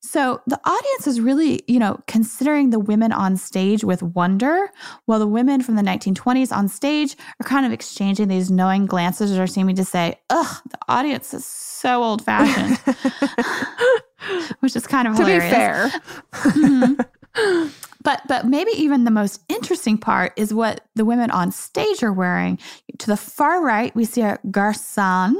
So 0.00 0.40
the 0.46 0.60
audience 0.64 1.08
is 1.08 1.20
really, 1.20 1.64
you 1.66 1.80
know, 1.80 1.98
considering 2.06 2.70
the 2.70 2.78
women 2.78 3.10
on 3.10 3.36
stage 3.36 3.82
with 3.82 4.00
wonder, 4.00 4.70
while 5.06 5.18
the 5.18 5.26
women 5.26 5.62
from 5.62 5.74
the 5.74 5.82
1920s 5.82 6.56
on 6.56 6.68
stage 6.68 7.16
are 7.40 7.48
kind 7.48 7.66
of 7.66 7.72
exchanging 7.72 8.28
these 8.28 8.52
knowing 8.52 8.86
glances 8.86 9.32
that 9.32 9.40
are 9.42 9.48
seeming 9.48 9.74
to 9.74 9.84
say, 9.84 10.14
ugh, 10.30 10.62
the 10.70 10.78
audience 10.88 11.34
is 11.34 11.44
so 11.44 12.04
old 12.04 12.24
fashioned, 12.24 12.78
which 14.60 14.76
is 14.76 14.86
kind 14.86 15.08
of 15.08 15.16
to 15.16 15.24
hilarious. 15.26 15.50
be 15.50 15.56
fair. 15.56 15.90
Mhm. 16.32 17.74
But 18.02 18.22
but 18.28 18.46
maybe 18.46 18.70
even 18.72 19.04
the 19.04 19.10
most 19.10 19.42
interesting 19.48 19.98
part 19.98 20.32
is 20.36 20.54
what 20.54 20.82
the 20.94 21.04
women 21.04 21.30
on 21.30 21.50
stage 21.50 22.02
are 22.02 22.12
wearing. 22.12 22.58
To 22.98 23.06
the 23.06 23.16
far 23.16 23.62
right, 23.62 23.94
we 23.94 24.04
see 24.04 24.22
a 24.22 24.38
garçon 24.46 25.34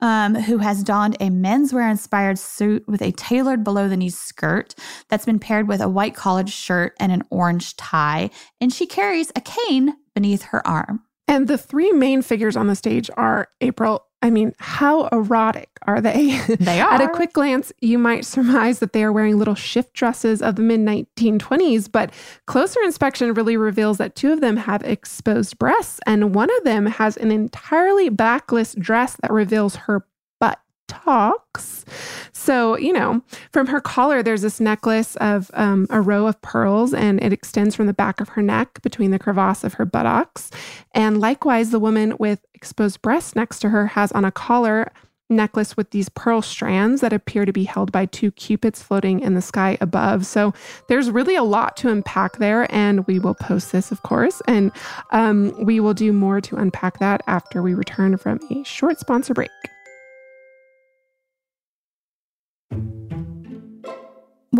um, 0.00 0.34
who 0.34 0.58
has 0.58 0.82
donned 0.82 1.16
a 1.20 1.28
menswear 1.28 1.90
inspired 1.90 2.38
suit 2.38 2.86
with 2.88 3.02
a 3.02 3.12
tailored 3.12 3.62
below 3.62 3.88
the 3.88 3.96
knee 3.96 4.10
skirt 4.10 4.74
that's 5.08 5.26
been 5.26 5.38
paired 5.38 5.68
with 5.68 5.80
a 5.80 5.88
white 5.88 6.14
collared 6.14 6.48
shirt 6.48 6.94
and 6.98 7.12
an 7.12 7.22
orange 7.30 7.76
tie, 7.76 8.30
and 8.60 8.72
she 8.72 8.86
carries 8.86 9.30
a 9.36 9.40
cane 9.40 9.94
beneath 10.14 10.42
her 10.44 10.66
arm. 10.66 11.02
And 11.30 11.46
the 11.46 11.56
three 11.56 11.92
main 11.92 12.22
figures 12.22 12.56
on 12.56 12.66
the 12.66 12.74
stage 12.74 13.08
are 13.16 13.48
April. 13.60 14.04
I 14.20 14.30
mean, 14.30 14.52
how 14.58 15.06
erotic 15.12 15.70
are 15.82 16.00
they? 16.00 16.40
They 16.58 16.80
are. 16.80 16.92
At 16.92 17.00
a 17.00 17.08
quick 17.08 17.32
glance, 17.32 17.72
you 17.80 17.98
might 17.98 18.24
surmise 18.24 18.80
that 18.80 18.92
they 18.92 19.04
are 19.04 19.12
wearing 19.12 19.38
little 19.38 19.54
shift 19.54 19.94
dresses 19.94 20.42
of 20.42 20.56
the 20.56 20.62
mid 20.62 20.80
1920s, 20.80 21.90
but 21.90 22.12
closer 22.46 22.80
inspection 22.82 23.32
really 23.32 23.56
reveals 23.56 23.98
that 23.98 24.16
two 24.16 24.32
of 24.32 24.40
them 24.40 24.56
have 24.56 24.82
exposed 24.82 25.56
breasts, 25.58 26.00
and 26.04 26.34
one 26.34 26.50
of 26.58 26.64
them 26.64 26.86
has 26.86 27.16
an 27.16 27.30
entirely 27.30 28.08
backless 28.08 28.74
dress 28.74 29.16
that 29.22 29.32
reveals 29.32 29.76
her 29.76 30.04
buttocks. 30.90 31.84
So, 32.32 32.76
you 32.76 32.92
know, 32.92 33.22
from 33.52 33.66
her 33.68 33.80
collar, 33.80 34.22
there's 34.22 34.42
this 34.42 34.60
necklace 34.60 35.16
of 35.16 35.50
um, 35.54 35.86
a 35.90 36.00
row 36.00 36.26
of 36.26 36.40
pearls, 36.42 36.94
and 36.94 37.22
it 37.22 37.32
extends 37.32 37.74
from 37.74 37.86
the 37.86 37.92
back 37.92 38.20
of 38.20 38.30
her 38.30 38.42
neck 38.42 38.80
between 38.82 39.10
the 39.10 39.18
crevasse 39.18 39.64
of 39.64 39.74
her 39.74 39.84
buttocks. 39.84 40.50
And 40.94 41.20
likewise, 41.20 41.70
the 41.70 41.80
woman 41.80 42.16
with 42.18 42.40
exposed 42.54 43.02
breasts 43.02 43.36
next 43.36 43.60
to 43.60 43.70
her 43.70 43.88
has 43.88 44.12
on 44.12 44.24
a 44.24 44.32
collar 44.32 44.92
necklace 45.28 45.76
with 45.76 45.90
these 45.92 46.08
pearl 46.08 46.42
strands 46.42 47.02
that 47.02 47.12
appear 47.12 47.44
to 47.44 47.52
be 47.52 47.62
held 47.62 47.92
by 47.92 48.04
two 48.04 48.32
cupids 48.32 48.82
floating 48.82 49.20
in 49.20 49.34
the 49.34 49.42
sky 49.42 49.78
above. 49.80 50.26
So 50.26 50.52
there's 50.88 51.08
really 51.08 51.36
a 51.36 51.44
lot 51.44 51.76
to 51.78 51.88
unpack 51.88 52.38
there, 52.38 52.66
and 52.74 53.06
we 53.06 53.20
will 53.20 53.34
post 53.34 53.70
this, 53.70 53.92
of 53.92 54.02
course, 54.02 54.42
and 54.48 54.72
um, 55.12 55.54
we 55.64 55.78
will 55.78 55.94
do 55.94 56.12
more 56.12 56.40
to 56.40 56.56
unpack 56.56 56.98
that 56.98 57.22
after 57.28 57.62
we 57.62 57.74
return 57.74 58.16
from 58.16 58.40
a 58.50 58.64
short 58.64 58.98
sponsor 58.98 59.34
break. 59.34 59.50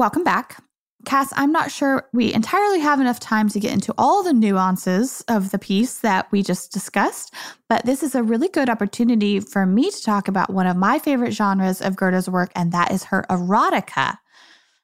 Welcome 0.00 0.24
back. 0.24 0.64
Cass, 1.04 1.30
I'm 1.36 1.52
not 1.52 1.70
sure 1.70 2.08
we 2.14 2.32
entirely 2.32 2.80
have 2.80 3.02
enough 3.02 3.20
time 3.20 3.50
to 3.50 3.60
get 3.60 3.74
into 3.74 3.92
all 3.98 4.22
the 4.22 4.32
nuances 4.32 5.22
of 5.28 5.50
the 5.50 5.58
piece 5.58 5.98
that 5.98 6.32
we 6.32 6.42
just 6.42 6.72
discussed, 6.72 7.34
but 7.68 7.84
this 7.84 8.02
is 8.02 8.14
a 8.14 8.22
really 8.22 8.48
good 8.48 8.70
opportunity 8.70 9.40
for 9.40 9.66
me 9.66 9.90
to 9.90 10.02
talk 10.02 10.26
about 10.26 10.54
one 10.54 10.66
of 10.66 10.74
my 10.74 10.98
favorite 10.98 11.32
genres 11.32 11.82
of 11.82 11.96
Gerda's 11.96 12.30
work, 12.30 12.50
and 12.56 12.72
that 12.72 12.90
is 12.92 13.04
her 13.04 13.26
erotica. 13.28 14.16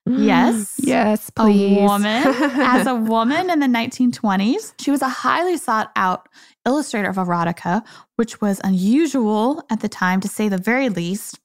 Mm, 0.06 0.26
yes. 0.26 0.78
Yes, 0.82 1.30
please. 1.30 1.78
A 1.78 1.84
woman, 1.84 2.22
as 2.26 2.86
a 2.86 2.94
woman 3.14 3.48
in 3.48 3.60
the 3.60 3.66
1920s, 3.66 4.74
she 4.78 4.90
was 4.90 5.00
a 5.00 5.08
highly 5.08 5.56
sought 5.56 5.92
out 5.96 6.28
illustrator 6.66 7.08
of 7.08 7.16
erotica, 7.16 7.82
which 8.16 8.42
was 8.42 8.60
unusual 8.62 9.64
at 9.70 9.80
the 9.80 9.88
time, 9.88 10.20
to 10.20 10.28
say 10.28 10.50
the 10.50 10.58
very 10.58 10.90
least. 10.90 11.40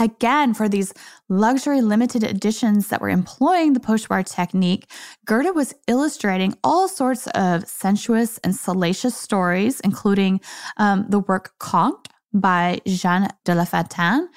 Again, 0.00 0.54
for 0.54 0.68
these 0.68 0.92
luxury 1.28 1.80
limited 1.80 2.24
editions 2.24 2.88
that 2.88 3.00
were 3.00 3.10
employing 3.10 3.74
the 3.74 3.80
pochoir 3.80 4.24
technique, 4.24 4.90
Gerda 5.24 5.52
was 5.52 5.74
illustrating 5.86 6.54
all 6.64 6.88
sorts 6.88 7.28
of 7.28 7.68
sensuous 7.68 8.38
and 8.38 8.56
salacious 8.56 9.16
stories, 9.16 9.78
including 9.80 10.40
um, 10.78 11.06
the 11.08 11.20
work 11.20 11.52
Conte 11.60 12.10
by 12.32 12.80
Jean 12.86 13.28
de 13.44 13.54
la 13.54 13.64
Fontaine, 13.64 14.28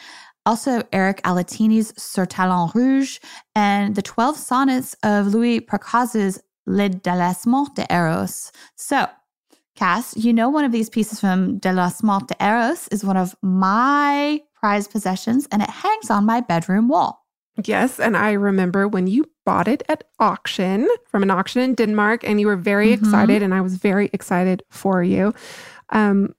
also 0.46 0.84
Eric 0.94 1.22
Allatini's 1.24 1.92
Sur 2.02 2.28
Talon 2.28 2.72
Rouge, 2.76 3.20
and 3.56 3.96
the 3.96 4.04
12 4.04 4.38
sonnets 4.38 4.96
of 5.04 5.28
Louis 5.28 5.60
Procaz's 5.60 6.40
Le 6.68 6.90
Délassement 6.90 7.74
de 7.74 7.86
Eros. 7.92 8.52
So, 8.76 9.08
Cass, 9.76 10.16
you 10.16 10.34
know 10.34 10.50
one 10.50 10.66
of 10.66 10.72
these 10.72 10.90
pieces 10.90 11.20
from 11.20 11.60
Délassement 11.60 12.28
de 12.28 12.36
Eros 12.44 12.88
is 12.90 13.04
one 13.04 13.18
of 13.18 13.36
my 13.42 14.42
prized 14.68 14.92
possessions, 14.92 15.48
and 15.52 15.62
it 15.62 15.70
hangs 15.70 16.10
on 16.10 16.26
my 16.26 16.42
bedroom 16.42 16.90
wall. 16.90 17.26
Yes, 17.64 18.00
and 18.00 18.18
I 18.18 18.34
remember 18.34 18.86
when 18.86 19.08
you 19.08 19.24
bought 19.46 19.68
it 19.68 19.82
at 19.88 20.04
auction 20.20 20.88
from 21.10 21.24
an 21.24 21.32
auction 21.32 21.62
in 21.62 21.74
Denmark, 21.74 22.28
and 22.28 22.40
you 22.42 22.48
were 22.48 22.58
very 22.58 22.90
Mhm. 22.90 22.98
excited, 23.00 23.42
and 23.42 23.54
I 23.54 23.62
was 23.62 23.76
very 23.78 24.10
excited 24.12 24.62
for 24.70 25.02
you. 25.04 25.34
Um, 25.90 26.36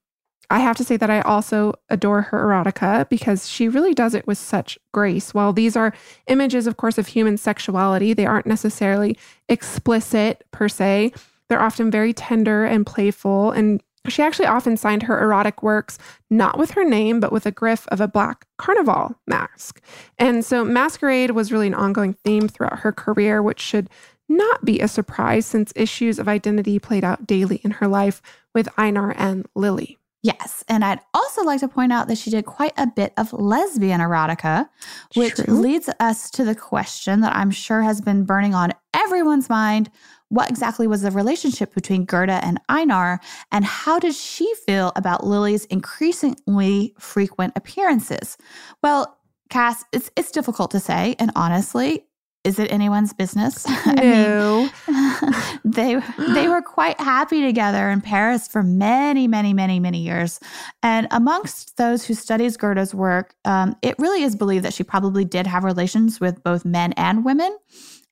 I 0.50 0.58
have 0.60 0.76
to 0.76 0.84
say 0.84 0.96
that 0.98 1.10
I 1.10 1.20
also 1.22 1.72
adore 1.88 2.22
her 2.28 2.38
erotica 2.44 3.08
because 3.08 3.48
she 3.48 3.66
really 3.76 3.94
does 3.94 4.14
it 4.14 4.26
with 4.26 4.38
such 4.38 4.78
grace. 4.92 5.32
While 5.34 5.52
these 5.54 5.74
are 5.76 5.92
images, 6.26 6.66
of 6.66 6.76
course, 6.76 6.98
of 6.98 7.06
human 7.06 7.36
sexuality, 7.38 8.14
they 8.14 8.26
aren't 8.26 8.46
necessarily 8.46 9.16
explicit 9.48 10.44
per 10.50 10.68
se. 10.68 11.12
They're 11.48 11.66
often 11.68 11.90
very 11.90 12.12
tender 12.12 12.64
and 12.64 12.84
playful. 12.84 13.52
And 13.52 13.82
she 14.08 14.22
actually 14.22 14.46
often 14.46 14.76
signed 14.76 15.02
her 15.04 15.20
erotic 15.20 15.62
works 15.62 15.98
not 16.30 16.58
with 16.58 16.72
her 16.72 16.84
name, 16.84 17.20
but 17.20 17.32
with 17.32 17.46
a 17.46 17.50
griff 17.50 17.86
of 17.88 18.00
a 18.00 18.08
black 18.08 18.46
carnival 18.56 19.18
mask. 19.26 19.82
And 20.18 20.44
so 20.44 20.64
masquerade 20.64 21.32
was 21.32 21.52
really 21.52 21.66
an 21.66 21.74
ongoing 21.74 22.14
theme 22.24 22.48
throughout 22.48 22.80
her 22.80 22.92
career, 22.92 23.42
which 23.42 23.60
should 23.60 23.90
not 24.28 24.64
be 24.64 24.80
a 24.80 24.88
surprise 24.88 25.46
since 25.46 25.72
issues 25.74 26.18
of 26.18 26.28
identity 26.28 26.78
played 26.78 27.04
out 27.04 27.26
daily 27.26 27.56
in 27.64 27.72
her 27.72 27.88
life 27.88 28.20
with 28.54 28.68
Einar 28.76 29.14
and 29.16 29.46
Lily. 29.54 29.98
Yes. 30.22 30.64
And 30.68 30.84
I'd 30.84 31.00
also 31.14 31.44
like 31.44 31.60
to 31.60 31.68
point 31.68 31.92
out 31.92 32.08
that 32.08 32.18
she 32.18 32.30
did 32.30 32.44
quite 32.44 32.72
a 32.76 32.88
bit 32.88 33.12
of 33.16 33.32
lesbian 33.32 34.00
erotica, 34.00 34.68
which 35.14 35.36
True. 35.36 35.54
leads 35.54 35.88
us 36.00 36.30
to 36.32 36.44
the 36.44 36.56
question 36.56 37.20
that 37.20 37.36
I'm 37.36 37.52
sure 37.52 37.82
has 37.82 38.00
been 38.00 38.24
burning 38.24 38.54
on 38.54 38.72
everyone's 38.92 39.48
mind. 39.48 39.90
What 40.30 40.50
exactly 40.50 40.86
was 40.86 41.02
the 41.02 41.10
relationship 41.10 41.74
between 41.74 42.04
Gerda 42.04 42.44
and 42.44 42.60
Einar? 42.68 43.20
And 43.50 43.64
how 43.64 43.98
did 43.98 44.14
she 44.14 44.52
feel 44.66 44.92
about 44.94 45.26
Lily's 45.26 45.64
increasingly 45.66 46.94
frequent 46.98 47.54
appearances? 47.56 48.36
Well, 48.82 49.18
Cass, 49.48 49.84
it's, 49.92 50.10
it's 50.16 50.30
difficult 50.30 50.70
to 50.72 50.80
say. 50.80 51.16
And 51.18 51.30
honestly, 51.34 52.04
is 52.44 52.58
it 52.58 52.70
anyone's 52.70 53.12
business? 53.12 53.64
I 53.68 53.94
mean, 53.94 54.00
No. 54.00 54.70
they 55.64 56.00
they 56.32 56.48
were 56.48 56.62
quite 56.62 56.98
happy 57.00 57.42
together 57.42 57.90
in 57.90 58.00
Paris 58.00 58.46
for 58.48 58.62
many, 58.62 59.26
many, 59.26 59.52
many, 59.52 59.80
many 59.80 59.98
years. 59.98 60.40
And 60.82 61.08
amongst 61.10 61.76
those 61.76 62.04
who 62.06 62.14
studies 62.14 62.56
Gerda's 62.56 62.94
work, 62.94 63.34
um, 63.44 63.76
it 63.82 63.96
really 63.98 64.22
is 64.22 64.36
believed 64.36 64.64
that 64.64 64.72
she 64.72 64.84
probably 64.84 65.24
did 65.24 65.46
have 65.46 65.64
relations 65.64 66.20
with 66.20 66.42
both 66.42 66.64
men 66.64 66.92
and 66.94 67.24
women. 67.24 67.56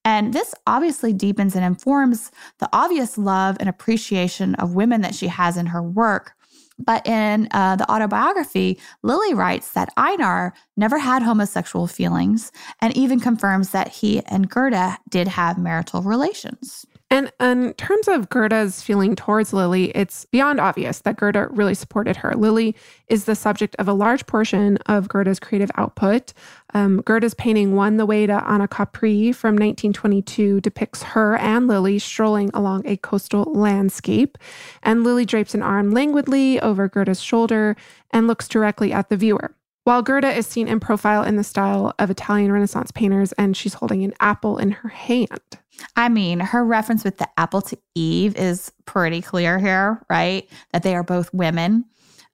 And 0.07 0.33
this 0.33 0.55
obviously 0.69 1.13
deepens 1.13 1.57
and 1.57 1.65
informs 1.65 2.31
the 2.59 2.69
obvious 2.73 3.19
love 3.19 3.57
and 3.59 3.69
appreciation 3.69 4.55
of 4.55 4.77
women 4.77 5.01
that 5.01 5.17
she 5.17 5.27
has 5.27 5.57
in 5.57 5.67
her 5.67 5.83
work. 5.83 6.33
But 6.79 7.05
in 7.09 7.49
uh, 7.51 7.75
the 7.75 7.91
autobiography, 7.91 8.79
Lily 9.03 9.35
writes 9.35 9.73
that 9.73 9.89
Einar 9.97 10.55
never 10.77 10.99
had 10.99 11.23
homosexual 11.23 11.89
feelings 11.89 12.53
and 12.81 12.97
even 12.97 13.19
confirms 13.19 13.71
that 13.71 13.89
he 13.89 14.23
and 14.27 14.49
Gerda 14.49 14.97
did 15.11 15.27
have 15.27 15.59
marital 15.59 16.03
relations. 16.03 16.87
And 17.09 17.33
in 17.39 17.73
terms 17.75 18.09
of 18.09 18.29
Gerda's 18.31 18.83
feeling 18.83 19.15
towards 19.15 19.53
Lily, 19.53 19.91
it's 19.91 20.25
beyond 20.25 20.59
obvious 20.59 21.01
that 21.01 21.17
Gerda 21.17 21.47
really 21.51 21.75
supported 21.75 22.17
her. 22.17 22.35
Lily 22.35 22.75
is 23.07 23.27
the 23.27 23.37
subject 23.37 23.77
of 23.79 23.87
a 23.87 23.93
large 23.93 24.27
portion 24.27 24.77
of 24.87 25.09
Gerda's 25.09 25.39
creative 25.39 25.71
output. 25.77 26.33
Um, 26.75 27.03
Gerda's 27.03 27.35
painting 27.35 27.77
One 27.77 27.97
the 27.97 28.07
Way 28.07 28.27
to 28.27 28.33
Anacapri 28.33 29.33
from 29.33 29.55
1922 29.55 30.61
depicts 30.61 31.05
her 31.05 31.37
and 31.37 31.69
Lily 31.69 32.01
strolling 32.01 32.51
along 32.53 32.85
a 32.87 32.97
coastal 32.97 33.45
landscape. 33.55 34.37
And 34.83 35.05
Lily 35.05 35.25
drapes 35.25 35.55
an 35.55 35.63
arm 35.63 35.93
languidly 35.93 36.61
over 36.61 36.89
Gerda's 36.89 37.23
shoulder 37.23 37.77
and 38.11 38.27
looks 38.27 38.49
directly 38.49 38.93
at 38.93 39.11
the 39.11 39.17
viewer. 39.17 39.56
While 39.87 40.03
Gerda 40.03 40.37
is 40.37 40.49
seen 40.49 40.67
in 40.67 40.81
profile 40.81 41.23
in 41.23 41.37
the 41.37 41.45
style 41.45 41.95
of 42.01 42.11
Italian 42.11 42.51
Renaissance 42.51 42.91
painters, 42.91 43.31
and 43.35 43.57
she's 43.57 43.75
holding 43.75 44.03
an 44.03 44.15
apple 44.19 44.59
in 44.59 44.73
her 44.73 44.89
hand. 44.89 45.39
I 45.95 46.09
mean, 46.09 46.41
her 46.41 46.65
reference 46.65 47.05
with 47.05 47.19
the 47.19 47.29
apple 47.39 47.63
to 47.63 47.79
Eve 47.95 48.35
is 48.35 48.73
pretty 48.85 49.23
clear 49.23 49.61
here, 49.61 50.05
right? 50.11 50.49
That 50.73 50.83
they 50.83 50.97
are 50.97 51.05
both 51.05 51.33
women. 51.33 51.85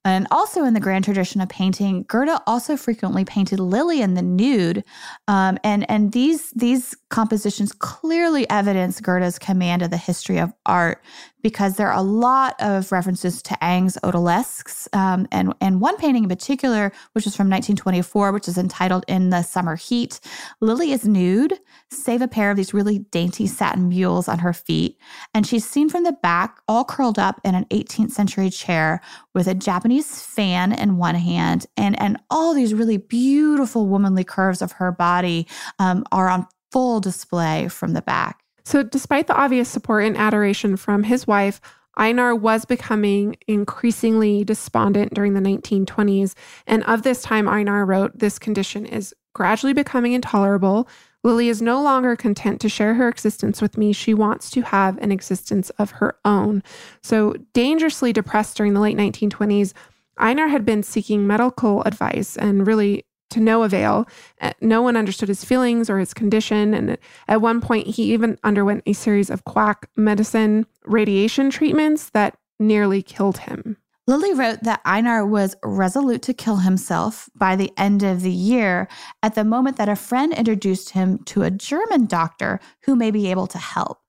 And 0.03 0.27
also 0.31 0.65
in 0.65 0.73
the 0.73 0.81
grand 0.81 1.05
tradition 1.05 1.43
of 1.43 1.51
painting, 1.51 2.07
Gerda 2.09 2.41
also 2.47 2.75
frequently 2.75 3.27
painted 3.27 3.61
Lily 3.61 4.01
in 4.01 4.15
the 4.15 4.23
nude, 4.23 4.83
um, 5.29 5.59
and 5.63 5.89
and 5.91 6.11
these 6.11 6.51
these 6.53 6.97
compositions 7.11 7.73
clearly 7.73 8.49
evidence 8.51 8.99
Gerda's 8.99 9.39
command 9.39 9.83
of 9.83 9.91
the 9.91 9.97
history 9.99 10.39
of 10.39 10.53
art 10.67 11.05
because 11.43 11.77
there 11.77 11.89
are 11.89 11.99
a 11.99 12.03
lot 12.03 12.55
of 12.61 12.91
references 12.93 13.43
to 13.43 13.55
Ingres's 13.61 13.99
odalisques, 14.03 14.89
um, 14.95 15.27
and 15.31 15.53
and 15.61 15.81
one 15.81 15.97
painting 15.97 16.25
in 16.25 16.29
particular, 16.29 16.93
which 17.13 17.27
is 17.27 17.37
from 17.37 17.49
1924, 17.49 18.33
which 18.33 18.49
is 18.49 18.59
entitled 18.59 19.05
"In 19.09 19.31
the 19.31 19.43
Summer 19.43 19.77
Heat." 19.77 20.21
Lily 20.61 20.93
is 20.93 21.07
nude, 21.07 21.59
save 21.91 22.23
a 22.23 22.29
pair 22.29 22.51
of 22.51 22.57
these 22.57 22.73
really 22.73 23.01
dainty 23.01 23.47
satin 23.47 23.89
mules 23.89 24.29
on 24.29 24.39
her 24.39 24.53
feet, 24.53 24.99
and 25.35 25.47
she's 25.47 25.69
seen 25.69 25.89
from 25.89 26.05
the 26.05 26.13
back, 26.23 26.61
all 26.69 26.85
curled 26.85 27.19
up 27.19 27.41
in 27.45 27.55
an 27.55 27.67
18th 27.71 28.13
century 28.13 28.51
chair 28.51 29.01
with 29.35 29.47
a 29.47 29.55
Japanese 29.55 30.23
fan 30.23 30.73
in 30.73 30.97
one 30.97 31.15
hand, 31.15 31.67
and 31.77 32.01
and 32.01 32.19
all 32.31 32.55
these 32.55 32.75
really 32.75 32.97
beautiful 32.97 33.87
womanly 33.87 34.25
curves 34.25 34.63
of 34.63 34.73
her 34.73 34.93
body 34.93 35.47
um, 35.79 36.05
are 36.13 36.29
on 36.29 36.47
full 36.71 37.01
display 37.01 37.69
from 37.69 37.93
the 37.93 38.03
back. 38.03 38.42
So, 38.65 38.83
despite 38.83 39.27
the 39.27 39.37
obvious 39.37 39.69
support 39.69 40.05
and 40.05 40.17
adoration 40.17 40.77
from 40.77 41.05
his 41.05 41.27
wife, 41.27 41.61
Einar 41.97 42.35
was 42.35 42.65
becoming 42.65 43.37
increasingly 43.47 44.45
despondent 44.45 45.15
during 45.15 45.35
the 45.35 45.41
1920s. 45.41 46.35
And 46.67 46.83
of 46.85 47.03
this 47.03 47.23
time, 47.23 47.49
Einar 47.49 47.85
wrote, 47.85 48.19
This 48.19 48.39
condition 48.39 48.87
is 48.87 49.15
gradually 49.35 49.73
becoming 49.73 50.13
intolerable. 50.13 50.89
Lily 51.25 51.49
is 51.49 51.63
no 51.63 51.81
longer 51.81 52.17
content 52.17 52.61
to 52.63 52.69
share 52.69 52.95
her 52.95 53.09
existence 53.09 53.63
with 53.63 53.79
me. 53.79 53.93
She 53.93 54.13
wants 54.15 54.51
to 54.51 54.63
have 54.63 54.99
an 54.99 55.13
existence 55.13 55.71
of 55.79 55.93
her 55.93 56.17
own. 56.25 56.63
So, 57.03 57.35
dangerously 57.53 58.13
depressed 58.13 58.57
during 58.57 58.75
the 58.75 58.81
late 58.81 58.97
1920s, 58.97 59.73
Einar 60.19 60.49
had 60.49 60.65
been 60.65 60.83
seeking 60.83 61.27
medical 61.27 61.83
advice 61.83 62.37
and 62.37 62.67
really 62.67 63.05
to 63.33 63.41
no 63.41 63.63
avail. 63.63 64.07
Uh, 64.41 64.53
No 64.61 64.83
one 64.83 64.97
understood 64.97 65.29
his 65.29 65.45
feelings 65.45 65.91
or 65.91 65.99
his 65.99 66.15
condition. 66.15 66.75
And 66.75 66.97
at 67.29 67.43
one 67.43 67.61
point, 67.61 67.89
he 67.89 68.13
even 68.13 68.39
underwent 68.45 68.83
a 68.87 68.93
series 68.93 69.31
of 69.31 69.45
quack 69.45 69.89
medicine 69.97 70.67
radiation 70.85 71.51
treatments 71.51 72.11
that 72.11 72.37
nearly 72.59 73.03
killed 73.03 73.39
him. 73.39 73.77
Lily 74.09 74.35
wrote 74.35 74.65
that 74.65 74.81
Einar 74.85 75.25
was 75.25 75.55
resolute 75.63 76.23
to 76.23 76.35
kill 76.35 76.57
himself 76.57 77.31
by 77.37 77.55
the 77.55 77.73
end 77.77 78.03
of 78.03 78.23
the 78.23 78.33
year 78.33 78.89
at 79.23 79.37
the 79.37 79.45
moment 79.45 79.77
that 79.77 79.89
a 79.89 79.95
friend 79.95 80.33
introduced 80.33 80.91
him 80.91 81.19
to 81.27 81.43
a 81.43 81.53
German 81.53 82.07
doctor 82.07 82.59
who 82.85 82.97
may 82.97 83.13
be 83.13 83.31
able 83.31 83.47
to 83.47 83.59
help. 83.59 84.01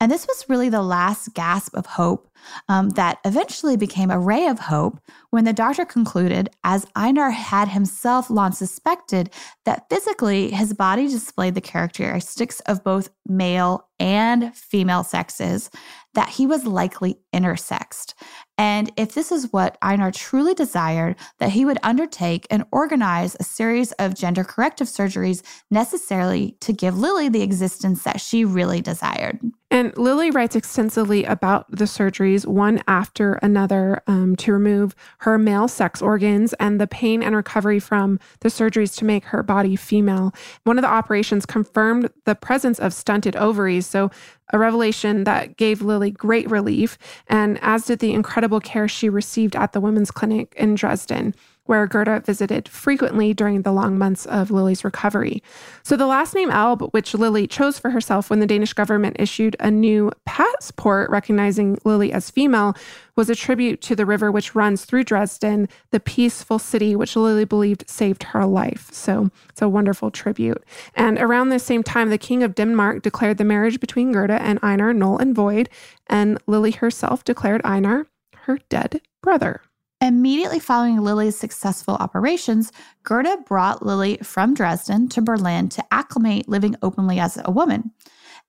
And 0.00 0.10
this 0.10 0.26
was 0.26 0.46
really 0.48 0.70
the 0.70 0.80
last 0.80 1.34
gasp 1.34 1.76
of 1.76 1.84
hope 1.84 2.30
um, 2.68 2.90
that 2.90 3.18
eventually 3.24 3.76
became 3.76 4.10
a 4.10 4.18
ray 4.18 4.46
of 4.46 4.58
hope 4.58 5.00
when 5.30 5.44
the 5.44 5.52
doctor 5.52 5.84
concluded, 5.84 6.50
as 6.62 6.86
Einar 6.94 7.30
had 7.30 7.68
himself 7.68 8.28
long 8.30 8.52
suspected, 8.52 9.30
that 9.64 9.88
physically 9.88 10.50
his 10.50 10.74
body 10.74 11.08
displayed 11.08 11.54
the 11.54 11.60
characteristics 11.60 12.60
of 12.60 12.84
both 12.84 13.10
male 13.26 13.88
and 13.98 14.54
female 14.54 15.04
sexes, 15.04 15.70
that 16.14 16.28
he 16.28 16.46
was 16.46 16.66
likely 16.66 17.18
intersexed. 17.32 18.14
And 18.58 18.92
if 18.96 19.14
this 19.14 19.32
is 19.32 19.52
what 19.52 19.78
Einar 19.80 20.10
truly 20.10 20.54
desired, 20.54 21.16
that 21.38 21.50
he 21.50 21.64
would 21.64 21.78
undertake 21.82 22.46
and 22.50 22.64
organize 22.70 23.36
a 23.38 23.44
series 23.44 23.92
of 23.92 24.14
gender 24.14 24.44
corrective 24.44 24.88
surgeries 24.88 25.42
necessarily 25.70 26.56
to 26.60 26.72
give 26.72 26.98
Lily 26.98 27.28
the 27.28 27.42
existence 27.42 28.02
that 28.02 28.20
she 28.20 28.44
really 28.44 28.80
desired. 28.80 29.40
And 29.72 29.96
Lily 29.96 30.30
writes 30.30 30.54
extensively 30.54 31.24
about 31.24 31.64
the 31.70 31.86
surgeries, 31.86 32.46
one 32.46 32.82
after 32.86 33.38
another, 33.40 34.02
um, 34.06 34.36
to 34.36 34.52
remove 34.52 34.94
her 35.20 35.38
male 35.38 35.66
sex 35.66 36.02
organs 36.02 36.52
and 36.60 36.78
the 36.78 36.86
pain 36.86 37.22
and 37.22 37.34
recovery 37.34 37.80
from 37.80 38.20
the 38.40 38.50
surgeries 38.50 38.94
to 38.98 39.06
make 39.06 39.24
her 39.24 39.42
body 39.42 39.74
female. 39.74 40.34
One 40.64 40.76
of 40.76 40.82
the 40.82 40.90
operations 40.90 41.46
confirmed 41.46 42.10
the 42.26 42.34
presence 42.34 42.78
of 42.78 42.92
stunted 42.92 43.34
ovaries. 43.34 43.86
So, 43.86 44.10
a 44.52 44.58
revelation 44.58 45.24
that 45.24 45.56
gave 45.56 45.80
Lily 45.80 46.10
great 46.10 46.50
relief, 46.50 46.98
and 47.26 47.58
as 47.62 47.86
did 47.86 48.00
the 48.00 48.12
incredible 48.12 48.60
care 48.60 48.88
she 48.88 49.08
received 49.08 49.56
at 49.56 49.72
the 49.72 49.80
women's 49.80 50.10
clinic 50.10 50.52
in 50.58 50.74
Dresden 50.74 51.34
where 51.66 51.86
Gerda 51.86 52.20
visited 52.20 52.68
frequently 52.68 53.32
during 53.32 53.62
the 53.62 53.72
long 53.72 53.96
months 53.96 54.26
of 54.26 54.50
Lily's 54.50 54.84
recovery. 54.84 55.42
So, 55.82 55.96
the 55.96 56.06
last 56.06 56.34
name 56.34 56.50
Elbe, 56.50 56.90
which 56.92 57.14
Lily 57.14 57.46
chose 57.46 57.78
for 57.78 57.90
herself 57.90 58.30
when 58.30 58.40
the 58.40 58.46
Danish 58.46 58.72
government 58.72 59.16
issued 59.18 59.56
a 59.60 59.70
new 59.70 60.10
passport 60.26 61.10
recognizing 61.10 61.78
Lily 61.84 62.12
as 62.12 62.30
female, 62.30 62.74
was 63.16 63.30
a 63.30 63.34
tribute 63.34 63.80
to 63.82 63.94
the 63.94 64.06
river 64.06 64.32
which 64.32 64.54
runs 64.54 64.84
through 64.84 65.04
Dresden, 65.04 65.68
the 65.90 66.00
peaceful 66.00 66.58
city 66.58 66.96
which 66.96 67.14
Lily 67.14 67.44
believed 67.44 67.88
saved 67.88 68.24
her 68.24 68.44
life. 68.44 68.88
So, 68.92 69.30
it's 69.48 69.62
a 69.62 69.68
wonderful 69.68 70.10
tribute. 70.10 70.62
And 70.94 71.18
around 71.18 71.50
this 71.50 71.64
same 71.64 71.82
time, 71.82 72.10
the 72.10 72.18
King 72.18 72.42
of 72.42 72.54
Denmark 72.54 73.02
declared 73.02 73.38
the 73.38 73.44
marriage 73.44 73.78
between 73.78 74.12
Gerda 74.12 74.42
and 74.42 74.58
Einar 74.62 74.92
null 74.92 75.18
and 75.18 75.34
void, 75.34 75.68
and 76.08 76.38
Lily 76.46 76.72
herself 76.72 77.22
declared 77.22 77.60
Einar 77.64 78.06
her 78.42 78.58
dead 78.68 79.00
brother. 79.22 79.62
Immediately 80.02 80.58
following 80.58 81.00
Lily's 81.00 81.38
successful 81.38 81.94
operations, 81.94 82.72
Gerda 83.04 83.36
brought 83.46 83.86
Lily 83.86 84.18
from 84.20 84.52
Dresden 84.52 85.08
to 85.10 85.22
Berlin 85.22 85.68
to 85.68 85.84
acclimate 85.92 86.48
living 86.48 86.74
openly 86.82 87.20
as 87.20 87.38
a 87.44 87.52
woman. 87.52 87.92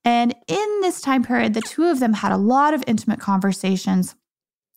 And 0.04 0.34
in 0.48 0.80
this 0.80 1.00
time 1.00 1.22
period, 1.22 1.54
the 1.54 1.62
two 1.62 1.84
of 1.84 2.00
them 2.00 2.12
had 2.12 2.32
a 2.32 2.36
lot 2.36 2.74
of 2.74 2.82
intimate 2.88 3.20
conversations. 3.20 4.16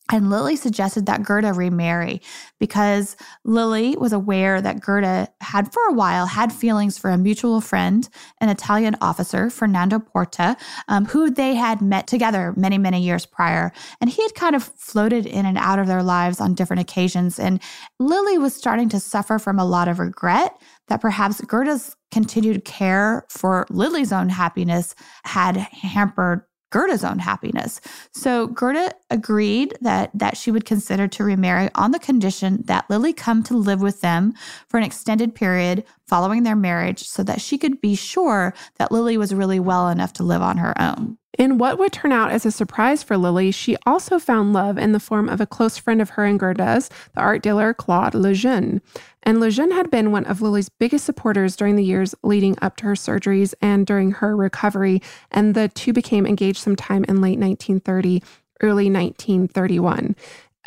And 0.10 0.30
Lily 0.30 0.56
suggested 0.56 1.06
that 1.06 1.24
Gerda 1.24 1.54
remarry 1.54 2.22
because 2.60 3.18
Lily 3.44 3.98
was 3.98 4.14
aware 4.14 4.62
that 4.62 4.80
Gerda 4.80 5.28
had, 5.42 5.74
for 5.74 5.82
a 5.90 5.94
while, 5.94 6.26
had 6.26 6.54
feelings 6.54 6.98
for 6.98 7.10
a 7.10 7.18
mutual 7.18 7.60
friend, 7.60 8.08
an 8.40 8.50
Italian 8.50 8.96
officer, 9.02 9.50
Fernando 9.50 10.00
Porta, 10.00 10.56
um, 10.88 11.06
who 11.06 11.30
they 11.30 11.56
had 11.56 11.82
met 11.82 12.08
together 12.08 12.54
many, 12.56 12.78
many 12.78 13.02
years 13.02 13.26
prior. 13.26 13.72
And 14.00 14.10
he 14.10 14.22
had 14.22 14.34
kind 14.36 14.56
of 14.56 14.64
floated 14.64 15.26
in 15.26 15.46
and 15.46 15.58
out 15.58 15.80
of 15.80 15.88
their 15.88 16.04
lives 16.04 16.40
on 16.40 16.56
different 16.56 16.82
occasions. 16.82 17.38
And 17.38 17.62
Lily 18.00 18.38
was 18.38 18.56
starting 18.56 18.90
to 18.90 19.00
suffer 19.00 19.40
from 19.40 19.60
a 19.60 19.66
lot 19.66 19.88
of 19.88 20.00
regret 20.00 20.58
that 20.88 21.02
perhaps 21.02 21.42
Gerda's 21.42 21.96
continued 22.12 22.64
care 22.64 23.26
for 23.30 23.66
Lily's 23.70 24.14
own 24.14 24.30
happiness 24.30 24.96
had 25.26 25.58
hampered 25.58 26.44
Gerda's 26.70 27.04
own 27.04 27.20
happiness. 27.20 27.80
So 28.12 28.48
Gerda 28.48 28.94
agreed 29.10 29.78
that 29.82 30.12
that 30.14 30.38
she 30.38 30.52
would 30.52 30.66
consider 30.66 31.08
to 31.08 31.24
remarry 31.24 31.70
on 31.76 31.92
the 31.92 32.00
condition 32.00 32.64
that 32.66 32.90
Lily 32.90 33.14
come 33.14 33.44
to 33.44 33.58
live 33.58 33.82
with 33.82 34.02
them 34.02 34.34
for 34.68 34.78
an 34.78 34.84
extended 34.84 35.34
period 35.34 35.86
following 36.08 36.44
their 36.44 36.56
marriage 36.56 37.04
so 37.04 37.24
that 37.24 37.42
she 37.42 37.58
could 37.58 37.82
be 37.82 37.96
sure 37.96 38.54
that 38.78 38.92
Lily 38.92 39.18
was 39.18 39.34
really 39.34 39.60
well 39.60 39.90
enough 39.90 40.14
to 40.14 40.24
live 40.24 40.42
on 40.42 40.58
her 40.58 40.80
own. 40.82 41.18
In 41.38 41.60
what 41.60 41.78
would 41.78 41.92
turn 41.92 42.12
out 42.12 42.32
as 42.32 42.46
a 42.46 42.52
surprise 42.52 43.04
for 43.04 43.16
Lily, 43.16 43.52
she 43.52 43.78
also 43.86 44.18
found 44.18 44.54
love 44.54 44.78
in 44.78 44.92
the 44.92 45.00
form 45.00 45.30
of 45.30 45.40
a 45.40 45.46
close 45.46 45.78
friend 45.78 46.02
of 46.02 46.12
her 46.12 46.26
and 46.26 46.40
Gerda's, 46.40 46.90
the 47.14 47.22
art 47.22 47.44
dealer 47.44 47.74
Claude 47.74 48.16
Lejeune. 48.16 48.82
And 49.22 49.40
Lejeune 49.40 49.72
had 49.72 49.92
been 49.92 50.12
one 50.12 50.26
of 50.26 50.42
Lily's 50.42 50.70
biggest 50.70 51.06
supporters 51.06 51.56
during 51.56 51.76
the 51.76 51.84
years 51.84 52.16
leading 52.24 52.58
up 52.62 52.76
to 52.78 52.86
her 52.86 52.94
surgeries 52.94 53.54
and 53.62 53.86
during 53.86 54.12
her 54.14 54.36
recovery, 54.36 55.02
and 55.30 55.54
the 55.54 55.68
two 55.70 55.94
became 55.94 56.26
engaged 56.26 56.60
sometime 56.60 57.04
in 57.04 57.22
late 57.22 57.38
1930, 57.38 58.24
early 58.62 58.90
1931. 58.90 60.16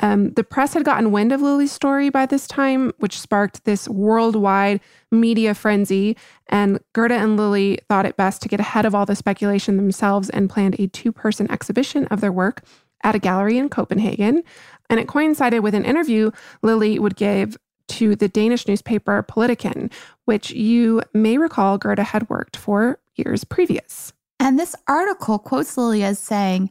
Um, 0.00 0.32
the 0.32 0.44
press 0.44 0.74
had 0.74 0.84
gotten 0.84 1.12
wind 1.12 1.30
of 1.30 1.42
Lily's 1.42 1.72
story 1.72 2.08
by 2.08 2.26
this 2.26 2.46
time, 2.46 2.92
which 2.98 3.20
sparked 3.20 3.64
this 3.64 3.88
worldwide 3.88 4.80
media 5.10 5.54
frenzy. 5.54 6.16
And 6.48 6.80
Gerda 6.94 7.14
and 7.14 7.36
Lily 7.36 7.78
thought 7.88 8.06
it 8.06 8.16
best 8.16 8.42
to 8.42 8.48
get 8.48 8.60
ahead 8.60 8.86
of 8.86 8.94
all 8.94 9.06
the 9.06 9.14
speculation 9.14 9.76
themselves 9.76 10.30
and 10.30 10.50
planned 10.50 10.76
a 10.78 10.88
two 10.88 11.12
person 11.12 11.50
exhibition 11.50 12.06
of 12.06 12.20
their 12.20 12.32
work 12.32 12.62
at 13.02 13.14
a 13.14 13.18
gallery 13.18 13.58
in 13.58 13.68
Copenhagen. 13.68 14.42
And 14.88 14.98
it 14.98 15.08
coincided 15.08 15.60
with 15.60 15.74
an 15.74 15.84
interview 15.84 16.30
Lily 16.62 16.98
would 16.98 17.16
give 17.16 17.56
to 17.88 18.14
the 18.14 18.28
Danish 18.28 18.66
newspaper 18.68 19.24
Politiken, 19.28 19.92
which 20.24 20.50
you 20.50 21.02
may 21.12 21.38
recall 21.38 21.76
Gerda 21.76 22.04
had 22.04 22.28
worked 22.30 22.56
for 22.56 22.98
years 23.16 23.44
previous. 23.44 24.12
And 24.38 24.58
this 24.58 24.74
article 24.88 25.38
quotes 25.38 25.76
Lily 25.76 26.02
as 26.02 26.18
saying, 26.18 26.70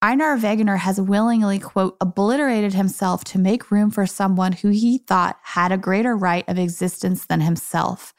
Einar 0.00 0.38
Wegener 0.38 0.78
has 0.78 1.00
willingly, 1.00 1.58
quote, 1.58 1.96
obliterated 2.00 2.72
himself 2.72 3.24
to 3.24 3.38
make 3.38 3.72
room 3.72 3.90
for 3.90 4.06
someone 4.06 4.52
who 4.52 4.68
he 4.68 4.98
thought 4.98 5.38
had 5.42 5.72
a 5.72 5.76
greater 5.76 6.16
right 6.16 6.48
of 6.48 6.56
existence 6.56 7.26
than 7.26 7.40
himself. 7.40 8.14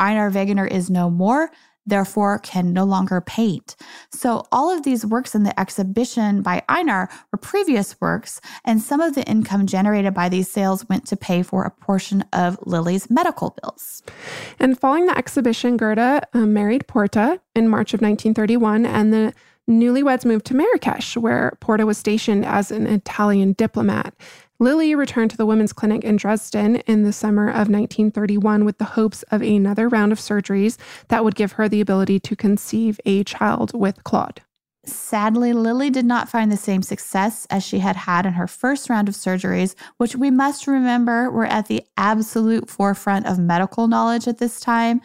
Einar 0.00 0.32
Wegener 0.32 0.68
is 0.68 0.90
no 0.90 1.08
more, 1.08 1.52
therefore 1.86 2.40
can 2.40 2.72
no 2.72 2.82
longer 2.82 3.20
paint. 3.20 3.76
So 4.12 4.44
all 4.50 4.76
of 4.76 4.82
these 4.82 5.06
works 5.06 5.36
in 5.36 5.44
the 5.44 5.58
exhibition 5.58 6.42
by 6.42 6.62
Einar 6.68 7.08
were 7.30 7.38
previous 7.38 8.00
works, 8.00 8.40
and 8.64 8.82
some 8.82 9.00
of 9.00 9.14
the 9.14 9.22
income 9.24 9.66
generated 9.66 10.12
by 10.12 10.28
these 10.28 10.50
sales 10.50 10.88
went 10.88 11.06
to 11.06 11.16
pay 11.16 11.44
for 11.44 11.62
a 11.62 11.70
portion 11.70 12.24
of 12.32 12.58
Lily's 12.66 13.08
medical 13.08 13.56
bills. 13.62 14.02
And 14.58 14.78
following 14.78 15.06
the 15.06 15.16
exhibition, 15.16 15.76
Gerda 15.76 16.22
uh, 16.34 16.38
married 16.40 16.88
Porta 16.88 17.40
in 17.54 17.68
March 17.68 17.94
of 17.94 18.00
1931, 18.00 18.84
and 18.84 19.12
the 19.12 19.32
newlyweds 19.70 20.24
moved 20.24 20.46
to 20.46 20.54
Marrakesh, 20.54 21.16
where 21.16 21.56
Porta 21.60 21.86
was 21.86 21.98
stationed 21.98 22.44
as 22.44 22.70
an 22.70 22.86
Italian 22.86 23.52
diplomat. 23.52 24.14
Lily 24.58 24.94
returned 24.94 25.30
to 25.30 25.38
the 25.38 25.46
women's 25.46 25.72
clinic 25.72 26.04
in 26.04 26.16
Dresden 26.16 26.76
in 26.86 27.02
the 27.02 27.14
summer 27.14 27.48
of 27.48 27.70
1931 27.70 28.66
with 28.66 28.76
the 28.76 28.84
hopes 28.84 29.22
of 29.30 29.40
another 29.40 29.88
round 29.88 30.12
of 30.12 30.18
surgeries 30.18 30.76
that 31.08 31.24
would 31.24 31.34
give 31.34 31.52
her 31.52 31.68
the 31.68 31.80
ability 31.80 32.20
to 32.20 32.36
conceive 32.36 33.00
a 33.06 33.24
child 33.24 33.72
with 33.72 34.04
Claude. 34.04 34.42
Sadly, 34.84 35.52
Lily 35.52 35.90
did 35.90 36.06
not 36.06 36.28
find 36.28 36.50
the 36.50 36.56
same 36.56 36.82
success 36.82 37.46
as 37.50 37.62
she 37.64 37.78
had 37.78 37.96
had 37.96 38.26
in 38.26 38.32
her 38.34 38.46
first 38.46 38.88
round 38.88 39.08
of 39.08 39.14
surgeries, 39.14 39.74
which 39.98 40.16
we 40.16 40.30
must 40.30 40.66
remember 40.66 41.30
were 41.30 41.46
at 41.46 41.68
the 41.68 41.84
absolute 41.96 42.68
forefront 42.68 43.26
of 43.26 43.38
medical 43.38 43.88
knowledge 43.88 44.26
at 44.26 44.38
this 44.38 44.58
time. 44.58 45.00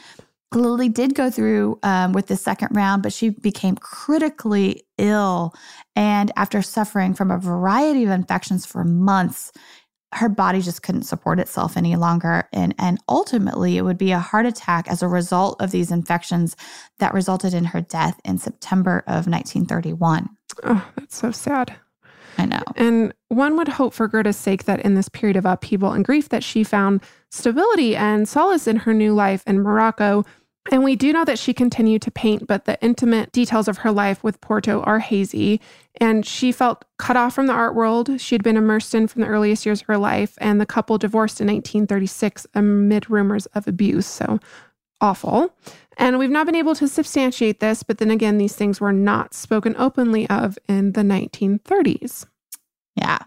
Lily 0.53 0.89
did 0.89 1.15
go 1.15 1.29
through 1.29 1.79
um, 1.83 2.13
with 2.13 2.27
the 2.27 2.35
second 2.35 2.69
round, 2.71 3.03
but 3.03 3.11
she 3.13 3.29
became 3.29 3.75
critically 3.75 4.83
ill. 4.97 5.53
And 5.95 6.31
after 6.35 6.61
suffering 6.61 7.13
from 7.13 7.31
a 7.31 7.37
variety 7.37 8.03
of 8.03 8.09
infections 8.11 8.65
for 8.65 8.83
months, 8.83 9.51
her 10.13 10.29
body 10.29 10.61
just 10.61 10.81
couldn't 10.81 11.03
support 11.03 11.39
itself 11.39 11.75
any 11.75 11.95
longer. 11.95 12.47
And, 12.53 12.73
and 12.79 12.99
ultimately, 13.09 13.77
it 13.77 13.81
would 13.81 13.97
be 13.97 14.11
a 14.11 14.19
heart 14.19 14.45
attack 14.45 14.87
as 14.87 15.03
a 15.03 15.07
result 15.07 15.61
of 15.61 15.71
these 15.71 15.91
infections 15.91 16.55
that 16.99 17.13
resulted 17.13 17.53
in 17.53 17.65
her 17.65 17.81
death 17.81 18.19
in 18.23 18.37
September 18.37 18.99
of 19.07 19.27
1931. 19.27 20.29
Oh, 20.63 20.89
that's 20.95 21.17
so 21.17 21.31
sad. 21.31 21.75
I 22.37 22.45
know. 22.45 22.61
And 22.75 23.13
one 23.29 23.57
would 23.57 23.67
hope 23.67 23.93
for 23.93 24.07
Gerda's 24.07 24.37
sake 24.37 24.65
that 24.65 24.81
in 24.81 24.95
this 24.95 25.09
period 25.09 25.37
of 25.37 25.45
upheaval 25.45 25.91
and 25.91 26.03
grief 26.03 26.29
that 26.29 26.43
she 26.43 26.63
found 26.63 27.01
stability 27.35 27.95
and 27.95 28.27
solace 28.27 28.67
in 28.67 28.77
her 28.77 28.93
new 28.93 29.13
life 29.13 29.43
in 29.45 29.61
Morocco 29.61 30.23
and 30.71 30.83
we 30.83 30.95
do 30.95 31.13
know 31.13 31.25
that 31.25 31.37
she 31.37 31.53
continued 31.53 32.01
to 32.03 32.11
paint, 32.11 32.47
but 32.47 32.65
the 32.65 32.81
intimate 32.81 33.31
details 33.31 33.67
of 33.67 33.79
her 33.79 33.91
life 33.91 34.23
with 34.23 34.41
Porta 34.41 34.79
are 34.79 34.97
hazy. 34.97 35.61
And 36.01 36.25
she 36.25 36.51
felt 36.51 36.85
cut 36.97 37.15
off 37.15 37.35
from 37.35 37.45
the 37.47 37.53
art 37.53 37.75
world 37.75 38.19
she 38.19 38.33
had 38.33 38.43
been 38.43 38.57
immersed 38.57 38.95
in 38.95 39.07
from 39.07 39.21
the 39.21 39.27
earliest 39.27 39.65
years 39.65 39.81
of 39.81 39.87
her 39.87 39.97
life. 39.97 40.35
And 40.39 40.59
the 40.59 40.65
couple 40.65 40.97
divorced 40.97 41.39
in 41.39 41.47
1936 41.47 42.47
amid 42.55 43.09
rumors 43.09 43.45
of 43.47 43.67
abuse. 43.67 44.07
So 44.07 44.39
awful. 45.01 45.53
And 45.97 46.17
we've 46.17 46.31
not 46.31 46.47
been 46.47 46.55
able 46.55 46.75
to 46.75 46.87
substantiate 46.87 47.59
this, 47.59 47.83
but 47.83 47.99
then 47.99 48.09
again, 48.09 48.39
these 48.39 48.55
things 48.55 48.81
were 48.81 48.91
not 48.91 49.33
spoken 49.33 49.75
openly 49.77 50.27
of 50.29 50.57
in 50.67 50.93
the 50.93 51.01
1930s. 51.01 52.25
Yeah. 52.95 53.19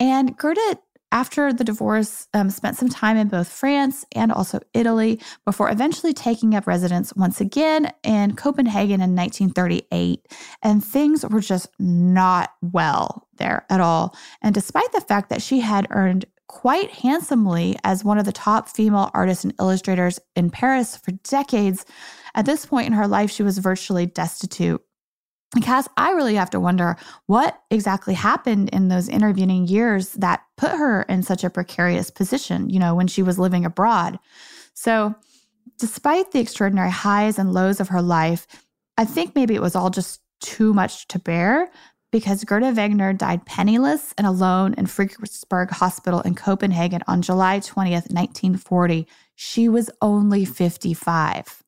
And 0.00 0.36
Gerda 0.36 0.78
after 1.12 1.52
the 1.52 1.64
divorce, 1.64 2.28
um, 2.34 2.50
spent 2.50 2.76
some 2.76 2.88
time 2.88 3.16
in 3.16 3.28
both 3.28 3.48
France 3.48 4.04
and 4.14 4.30
also 4.30 4.60
Italy 4.74 5.20
before 5.44 5.70
eventually 5.70 6.12
taking 6.12 6.54
up 6.54 6.66
residence 6.66 7.14
once 7.14 7.40
again 7.40 7.92
in 8.02 8.36
Copenhagen 8.36 9.00
in 9.00 9.14
1938. 9.14 10.26
And 10.62 10.84
things 10.84 11.26
were 11.26 11.40
just 11.40 11.68
not 11.78 12.50
well 12.62 13.26
there 13.38 13.66
at 13.70 13.80
all. 13.80 14.14
And 14.42 14.54
despite 14.54 14.92
the 14.92 15.00
fact 15.00 15.30
that 15.30 15.42
she 15.42 15.60
had 15.60 15.86
earned 15.90 16.26
quite 16.46 16.90
handsomely 16.90 17.76
as 17.84 18.04
one 18.04 18.18
of 18.18 18.24
the 18.24 18.32
top 18.32 18.68
female 18.68 19.10
artists 19.14 19.44
and 19.44 19.54
illustrators 19.60 20.18
in 20.34 20.50
Paris 20.50 20.96
for 20.96 21.12
decades, 21.22 21.84
at 22.34 22.46
this 22.46 22.66
point 22.66 22.86
in 22.86 22.92
her 22.92 23.06
life, 23.06 23.30
she 23.30 23.42
was 23.42 23.58
virtually 23.58 24.06
destitute 24.06 24.82
Cass, 25.58 25.88
I 25.96 26.12
really 26.12 26.36
have 26.36 26.50
to 26.50 26.60
wonder 26.60 26.96
what 27.26 27.60
exactly 27.70 28.14
happened 28.14 28.68
in 28.70 28.86
those 28.86 29.08
intervening 29.08 29.66
years 29.66 30.12
that 30.12 30.42
put 30.56 30.70
her 30.70 31.02
in 31.02 31.24
such 31.24 31.42
a 31.42 31.50
precarious 31.50 32.08
position, 32.08 32.70
you 32.70 32.78
know, 32.78 32.94
when 32.94 33.08
she 33.08 33.22
was 33.22 33.38
living 33.38 33.64
abroad. 33.64 34.20
So, 34.74 35.14
despite 35.78 36.30
the 36.30 36.38
extraordinary 36.38 36.90
highs 36.90 37.38
and 37.38 37.52
lows 37.52 37.80
of 37.80 37.88
her 37.88 38.00
life, 38.00 38.46
I 38.96 39.04
think 39.04 39.34
maybe 39.34 39.56
it 39.56 39.62
was 39.62 39.74
all 39.74 39.90
just 39.90 40.20
too 40.40 40.72
much 40.72 41.08
to 41.08 41.18
bear 41.18 41.68
because 42.12 42.44
Gerda 42.44 42.72
Wegener 42.72 43.16
died 43.16 43.44
penniless 43.44 44.14
and 44.18 44.26
alone 44.26 44.74
in 44.74 44.86
Frederiksberg 44.86 45.70
Hospital 45.70 46.20
in 46.20 46.34
Copenhagen 46.34 47.02
on 47.06 47.22
July 47.22 47.60
20th, 47.60 48.10
1940. 48.10 49.06
She 49.34 49.68
was 49.68 49.90
only 50.00 50.44
55. 50.44 51.62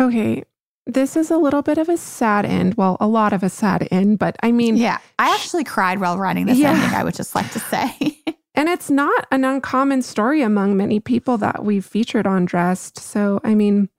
Okay, 0.00 0.44
this 0.88 1.16
is 1.16 1.30
a 1.30 1.36
little 1.36 1.60
bit 1.62 1.76
of 1.78 1.88
a 1.88 1.98
sad 1.98 2.46
end. 2.46 2.74
Well, 2.74 2.96
a 2.98 3.06
lot 3.06 3.32
of 3.34 3.42
a 3.42 3.50
sad 3.50 3.86
end, 3.90 4.18
but 4.18 4.36
I 4.42 4.50
mean, 4.50 4.76
yeah, 4.76 4.98
I 5.18 5.34
actually 5.34 5.64
cried 5.64 6.00
while 6.00 6.18
writing 6.18 6.46
this 6.46 6.58
yeah. 6.58 6.72
ending. 6.72 6.90
I 6.96 7.04
would 7.04 7.14
just 7.14 7.34
like 7.34 7.50
to 7.52 7.60
say. 7.60 8.18
and 8.54 8.68
it's 8.68 8.90
not 8.90 9.26
an 9.30 9.44
uncommon 9.44 10.00
story 10.02 10.40
among 10.40 10.76
many 10.76 10.98
people 10.98 11.36
that 11.38 11.62
we've 11.62 11.84
featured 11.84 12.26
on 12.26 12.46
Dressed. 12.46 12.98
So, 12.98 13.38
I 13.44 13.54
mean, 13.54 13.90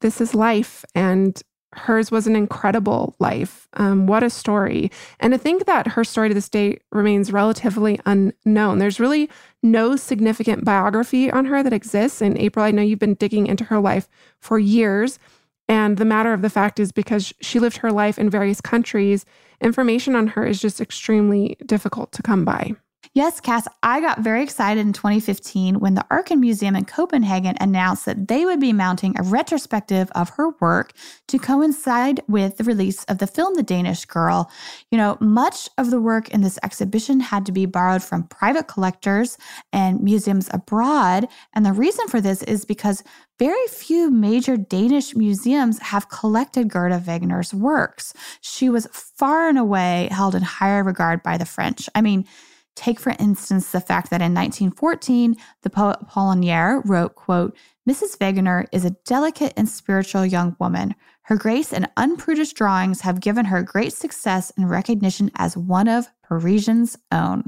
this 0.00 0.20
is 0.20 0.34
life, 0.34 0.84
and 0.94 1.40
hers 1.76 2.10
was 2.10 2.26
an 2.26 2.36
incredible 2.36 3.16
life. 3.18 3.68
Um, 3.74 4.06
what 4.06 4.22
a 4.22 4.30
story. 4.30 4.90
And 5.20 5.32
to 5.32 5.38
think 5.38 5.66
that 5.66 5.88
her 5.88 6.04
story 6.04 6.28
to 6.28 6.34
this 6.34 6.48
day 6.48 6.78
remains 6.90 7.32
relatively 7.32 8.00
unknown. 8.06 8.78
There's 8.78 9.00
really 9.00 9.28
no 9.62 9.96
significant 9.96 10.64
biography 10.64 11.30
on 11.30 11.46
her 11.46 11.62
that 11.62 11.72
exists. 11.72 12.22
And 12.22 12.38
April, 12.38 12.64
I 12.64 12.70
know 12.70 12.82
you've 12.82 12.98
been 12.98 13.14
digging 13.14 13.46
into 13.46 13.64
her 13.64 13.80
life 13.80 14.08
for 14.38 14.58
years. 14.58 15.18
And 15.68 15.96
the 15.96 16.04
matter 16.04 16.32
of 16.32 16.42
the 16.42 16.50
fact 16.50 16.78
is, 16.78 16.92
because 16.92 17.32
she 17.40 17.58
lived 17.58 17.78
her 17.78 17.90
life 17.90 18.18
in 18.18 18.28
various 18.28 18.60
countries, 18.60 19.24
information 19.60 20.14
on 20.14 20.28
her 20.28 20.46
is 20.46 20.60
just 20.60 20.80
extremely 20.80 21.56
difficult 21.64 22.12
to 22.12 22.22
come 22.22 22.44
by. 22.44 22.72
Yes, 23.14 23.38
Cass, 23.40 23.68
I 23.80 24.00
got 24.00 24.22
very 24.22 24.42
excited 24.42 24.80
in 24.80 24.92
2015 24.92 25.78
when 25.78 25.94
the 25.94 26.04
Arken 26.10 26.40
Museum 26.40 26.74
in 26.74 26.84
Copenhagen 26.84 27.54
announced 27.60 28.06
that 28.06 28.26
they 28.26 28.44
would 28.44 28.58
be 28.58 28.72
mounting 28.72 29.14
a 29.16 29.22
retrospective 29.22 30.10
of 30.16 30.30
her 30.30 30.50
work 30.60 30.92
to 31.28 31.38
coincide 31.38 32.22
with 32.26 32.56
the 32.56 32.64
release 32.64 33.04
of 33.04 33.18
the 33.18 33.28
film 33.28 33.54
The 33.54 33.62
Danish 33.62 34.04
Girl. 34.04 34.50
You 34.90 34.98
know, 34.98 35.16
much 35.20 35.68
of 35.78 35.92
the 35.92 36.00
work 36.00 36.30
in 36.30 36.40
this 36.40 36.58
exhibition 36.64 37.20
had 37.20 37.46
to 37.46 37.52
be 37.52 37.66
borrowed 37.66 38.02
from 38.02 38.24
private 38.24 38.66
collectors 38.66 39.38
and 39.72 40.00
museums 40.00 40.50
abroad. 40.52 41.28
And 41.52 41.64
the 41.64 41.72
reason 41.72 42.08
for 42.08 42.20
this 42.20 42.42
is 42.42 42.64
because 42.64 43.04
very 43.38 43.68
few 43.68 44.10
major 44.10 44.56
Danish 44.56 45.14
museums 45.14 45.78
have 45.78 46.08
collected 46.08 46.68
Gerda 46.68 46.98
Wegener's 46.98 47.54
works. 47.54 48.12
She 48.40 48.68
was 48.68 48.88
far 48.92 49.48
and 49.48 49.56
away 49.56 50.08
held 50.10 50.34
in 50.34 50.42
higher 50.42 50.82
regard 50.82 51.22
by 51.22 51.38
the 51.38 51.46
French. 51.46 51.88
I 51.94 52.00
mean, 52.00 52.26
Take, 52.74 52.98
for 52.98 53.14
instance, 53.18 53.70
the 53.70 53.80
fact 53.80 54.10
that 54.10 54.20
in 54.20 54.34
1914, 54.34 55.36
the 55.62 55.70
poet 55.70 55.98
Apollinaire 56.02 56.82
wrote, 56.84 57.14
quote, 57.14 57.56
Mrs. 57.88 58.16
Wegener 58.18 58.66
is 58.72 58.84
a 58.84 58.96
delicate 59.04 59.52
and 59.56 59.68
spiritual 59.68 60.26
young 60.26 60.56
woman. 60.58 60.94
Her 61.22 61.36
grace 61.36 61.72
and 61.72 61.88
unprudish 61.96 62.52
drawings 62.52 63.02
have 63.02 63.20
given 63.20 63.46
her 63.46 63.62
great 63.62 63.92
success 63.92 64.52
and 64.56 64.68
recognition 64.68 65.30
as 65.36 65.56
one 65.56 65.88
of 65.88 66.08
Parisians' 66.22 66.96
own. 67.12 67.44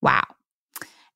Wow. 0.00 0.24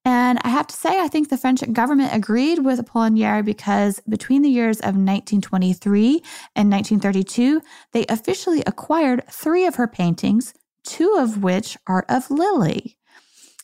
And 0.04 0.38
I 0.42 0.48
have 0.48 0.66
to 0.68 0.76
say, 0.76 0.98
I 0.98 1.08
think 1.08 1.28
the 1.28 1.36
French 1.36 1.60
government 1.72 2.14
agreed 2.14 2.60
with 2.60 2.80
Apollinaire 2.80 3.44
because 3.44 4.00
between 4.08 4.42
the 4.42 4.48
years 4.48 4.78
of 4.78 4.96
1923 4.96 6.22
and 6.56 6.70
1932, 6.70 7.60
they 7.92 8.06
officially 8.06 8.62
acquired 8.66 9.24
three 9.30 9.66
of 9.66 9.74
her 9.74 9.86
paintings, 9.86 10.54
two 10.84 11.16
of 11.18 11.42
which 11.42 11.76
are 11.86 12.06
of 12.08 12.30
Lily. 12.30 12.96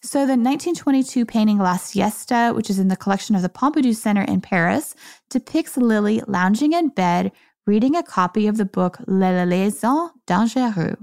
So 0.06 0.20
the 0.20 0.38
1922 0.38 1.26
painting 1.26 1.58
La 1.58 1.76
Siesta, 1.76 2.52
which 2.54 2.70
is 2.70 2.78
in 2.78 2.86
the 2.86 2.96
collection 2.96 3.34
of 3.34 3.42
the 3.42 3.48
Pompidou 3.48 3.92
Center 3.92 4.22
in 4.22 4.40
Paris, 4.40 4.94
depicts 5.30 5.76
Lily 5.76 6.22
lounging 6.28 6.74
in 6.74 6.90
bed 6.90 7.32
reading 7.66 7.96
a 7.96 8.04
copy 8.04 8.46
of 8.46 8.56
the 8.56 8.64
book 8.64 8.98
Les 9.08 9.44
Liaisons 9.44 10.12
Dangereuses. 10.28 10.96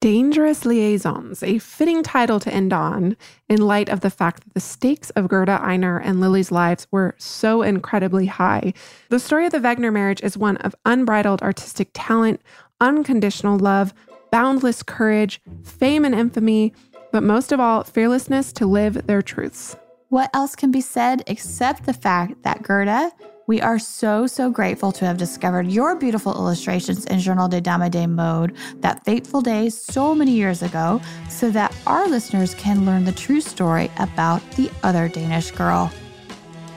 Dangerous 0.00 0.64
Liaisons, 0.64 1.42
a 1.42 1.58
fitting 1.58 2.04
title 2.04 2.38
to 2.38 2.54
end 2.54 2.72
on 2.72 3.16
in 3.48 3.60
light 3.60 3.88
of 3.88 3.98
the 3.98 4.10
fact 4.10 4.44
that 4.44 4.54
the 4.54 4.60
stakes 4.60 5.10
of 5.10 5.26
Gerda 5.26 5.60
Einar 5.60 5.98
and 5.98 6.20
Lily's 6.20 6.52
lives 6.52 6.86
were 6.92 7.16
so 7.18 7.62
incredibly 7.62 8.26
high. 8.26 8.72
The 9.08 9.18
story 9.18 9.46
of 9.46 9.52
the 9.52 9.58
Wegener 9.58 9.92
marriage 9.92 10.22
is 10.22 10.38
one 10.38 10.56
of 10.58 10.76
unbridled 10.86 11.42
artistic 11.42 11.90
talent, 11.94 12.40
unconditional 12.80 13.58
love, 13.58 13.92
boundless 14.30 14.84
courage, 14.84 15.40
fame 15.64 16.04
and 16.04 16.14
infamy, 16.14 16.72
but 17.12 17.22
most 17.22 17.52
of 17.52 17.60
all, 17.60 17.84
fearlessness 17.84 18.52
to 18.54 18.66
live 18.66 19.06
their 19.06 19.22
truths. 19.22 19.76
What 20.08 20.30
else 20.34 20.56
can 20.56 20.70
be 20.70 20.80
said 20.80 21.22
except 21.26 21.86
the 21.86 21.92
fact 21.92 22.42
that 22.42 22.62
Gerda, 22.62 23.12
we 23.46 23.60
are 23.60 23.78
so, 23.78 24.26
so 24.26 24.50
grateful 24.50 24.92
to 24.92 25.04
have 25.04 25.16
discovered 25.16 25.68
your 25.68 25.96
beautiful 25.96 26.34
illustrations 26.34 27.04
in 27.06 27.18
Journal 27.18 27.48
de 27.48 27.60
Dame 27.60 27.88
de 27.90 28.06
Mode 28.06 28.56
that 28.80 29.04
fateful 29.04 29.40
day 29.40 29.68
so 29.70 30.14
many 30.14 30.32
years 30.32 30.62
ago, 30.62 31.00
so 31.28 31.50
that 31.50 31.74
our 31.86 32.08
listeners 32.08 32.54
can 32.54 32.86
learn 32.86 33.04
the 33.04 33.12
true 33.12 33.40
story 33.40 33.90
about 33.98 34.40
the 34.52 34.70
other 34.82 35.08
Danish 35.08 35.50
girl. 35.50 35.92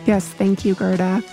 Yes, 0.06 0.28
thank 0.28 0.66
you, 0.66 0.76
Gerda. 0.76 1.24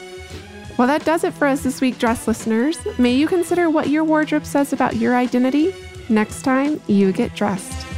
Well, 0.78 0.88
that 0.88 1.05
does 1.05 1.24
it 1.24 1.34
for 1.34 1.46
us 1.46 1.62
this 1.62 1.80
week, 1.80 1.98
dress 1.98 2.26
listeners. 2.26 2.78
May 2.98 3.12
you 3.12 3.26
consider 3.26 3.68
what 3.68 3.90
your 3.90 4.05
wardrobe 4.05 4.46
says 4.46 4.72
about 4.72 4.96
your 4.96 5.16
identity 5.16 5.74
next 6.09 6.42
time 6.42 6.80
you 6.86 7.12
get 7.12 7.34
dressed. 7.34 7.89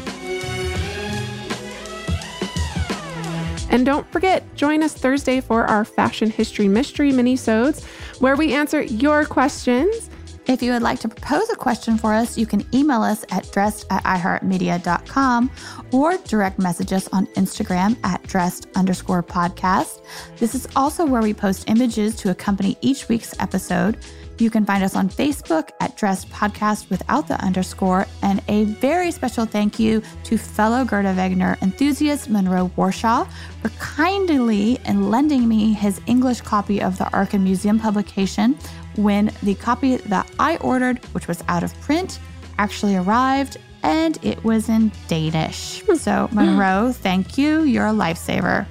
And 3.72 3.86
don't 3.86 4.06
forget, 4.12 4.54
join 4.54 4.82
us 4.82 4.92
Thursday 4.92 5.40
for 5.40 5.64
our 5.64 5.84
Fashion 5.84 6.30
History 6.30 6.68
Mystery 6.68 7.10
mini-sodes, 7.10 7.84
where 8.20 8.36
we 8.36 8.52
answer 8.52 8.82
your 8.82 9.24
questions. 9.24 10.10
If 10.46 10.60
you 10.62 10.72
would 10.72 10.82
like 10.82 10.98
to 11.00 11.08
propose 11.08 11.48
a 11.50 11.56
question 11.56 11.96
for 11.96 12.12
us, 12.12 12.36
you 12.36 12.46
can 12.46 12.66
email 12.74 13.00
us 13.00 13.24
at 13.30 13.50
dressed 13.52 13.86
at 13.90 14.02
iheartmedia.com 14.04 15.50
or 15.92 16.16
direct 16.18 16.58
message 16.58 16.92
us 16.92 17.08
on 17.12 17.26
Instagram 17.28 17.96
at 18.04 18.22
dressed 18.24 18.66
underscore 18.74 19.22
podcast. 19.22 20.02
This 20.38 20.54
is 20.54 20.66
also 20.74 21.06
where 21.06 21.22
we 21.22 21.32
post 21.32 21.70
images 21.70 22.16
to 22.16 22.30
accompany 22.30 22.76
each 22.80 23.08
week's 23.08 23.38
episode. 23.38 23.98
You 24.43 24.51
can 24.51 24.66
find 24.66 24.82
us 24.82 24.97
on 24.97 25.09
Facebook 25.09 25.70
at 25.78 25.97
Dressed 25.97 26.28
Podcast 26.30 26.90
without 26.90 27.28
the 27.28 27.40
underscore. 27.45 28.07
And 28.22 28.43
a 28.49 28.64
very 28.64 29.12
special 29.12 29.47
thank 29.47 29.78
you 29.78 30.03
to 30.24 30.36
fellow 30.36 30.84
Gerda 30.84 31.14
Wegener 31.14 31.62
enthusiast 31.62 32.28
Monroe 32.28 32.68
Warshaw 32.76 33.28
for 33.61 33.68
kindly 33.78 34.80
and 34.84 35.12
lending 35.12 35.47
me 35.47 35.72
his 35.72 36.01
English 36.07 36.40
copy 36.40 36.82
of 36.82 36.99
the 36.99 37.05
Arken 37.05 37.45
Museum 37.45 37.78
publication 37.78 38.59
when 38.97 39.30
the 39.45 39.55
copy 39.55 39.99
that 39.99 40.28
I 40.40 40.57
ordered, 40.57 40.99
which 41.14 41.28
was 41.28 41.45
out 41.47 41.62
of 41.62 41.72
print, 41.80 42.18
actually 42.59 42.97
arrived 42.97 43.59
and 43.84 44.18
it 44.22 44.43
was 44.43 44.68
in 44.68 44.90
Danish. 45.07 45.82
Hmm. 45.82 45.95
So, 45.95 46.28
Monroe, 46.32 46.90
thank 46.90 47.38
you. 47.38 47.62
You're 47.62 47.86
a 47.86 47.93
lifesaver. 47.93 48.66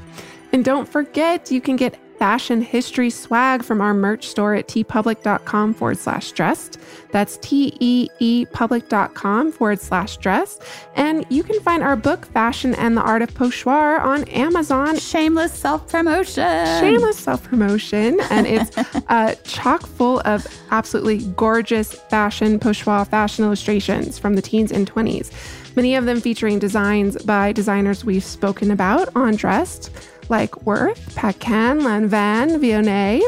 And 0.52 0.66
don't 0.66 0.88
forget, 0.88 1.50
you 1.50 1.62
can 1.62 1.78
get 1.78 1.98
fashion 2.22 2.62
history 2.62 3.10
swag 3.10 3.64
from 3.64 3.82
our 3.82 3.96
merch 3.96 4.28
store 4.28 4.54
at 4.54 4.68
teepublic.com 4.68 5.74
forward 5.74 5.98
slash 5.98 6.32
dressed. 6.34 6.78
That's 7.10 7.38
T 7.38 7.76
E 7.80 8.10
E 8.20 8.46
public.com 8.46 9.52
forward 9.52 9.80
slash 9.80 10.18
dress. 10.18 10.60
And 10.96 11.26
you 11.30 11.42
can 11.42 11.60
find 11.62 11.82
our 11.82 11.96
book, 11.96 12.28
Fashion 12.28 12.76
and 12.76 12.96
the 12.96 13.02
Art 13.02 13.24
of 13.24 13.34
Pochoir, 13.34 14.00
on 14.00 14.26
Amazon. 14.26 15.00
Shameless 15.00 15.52
self 15.52 15.90
promotion. 15.90 16.68
Shameless 16.80 17.18
self 17.18 17.44
promotion. 17.44 18.20
And 18.30 18.46
it's 18.46 18.78
uh, 19.08 19.34
chock 19.44 19.88
full 19.88 20.22
of 20.24 20.46
absolutely 20.70 21.26
gorgeous 21.32 21.96
fashion, 21.96 22.60
pochoir 22.60 23.08
fashion 23.08 23.46
illustrations 23.46 24.20
from 24.20 24.36
the 24.36 24.44
teens 24.44 24.72
and 24.72 24.86
20s. 24.86 25.32
Many 25.76 25.96
of 25.96 26.06
them 26.06 26.22
featuring 26.22 26.60
designs 26.60 27.18
by 27.24 27.52
designers 27.52 28.06
we've 28.06 28.24
spoken 28.24 28.70
about 28.70 29.10
on 29.16 29.36
Dressed 29.36 29.90
like 30.30 30.66
Worth, 30.66 31.16
Paquin, 31.16 31.80
Lanvin, 31.80 32.60
Vionnet. 32.60 33.22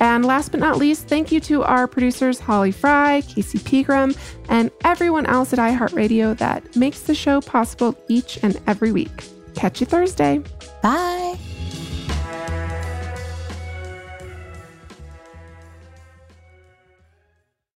And 0.00 0.24
last 0.24 0.50
but 0.50 0.58
not 0.58 0.78
least, 0.78 1.06
thank 1.06 1.30
you 1.30 1.38
to 1.40 1.62
our 1.62 1.86
producers 1.86 2.40
Holly 2.40 2.72
Fry, 2.72 3.20
Casey 3.20 3.60
Pegram, 3.60 4.14
and 4.48 4.70
everyone 4.84 5.26
else 5.26 5.52
at 5.52 5.60
iHeartRadio 5.60 6.36
that 6.38 6.74
makes 6.74 7.02
the 7.02 7.14
show 7.14 7.40
possible 7.40 7.96
each 8.08 8.38
and 8.42 8.60
every 8.66 8.90
week. 8.90 9.24
Catch 9.54 9.80
you 9.80 9.86
Thursday. 9.86 10.42
Bye. 10.82 11.38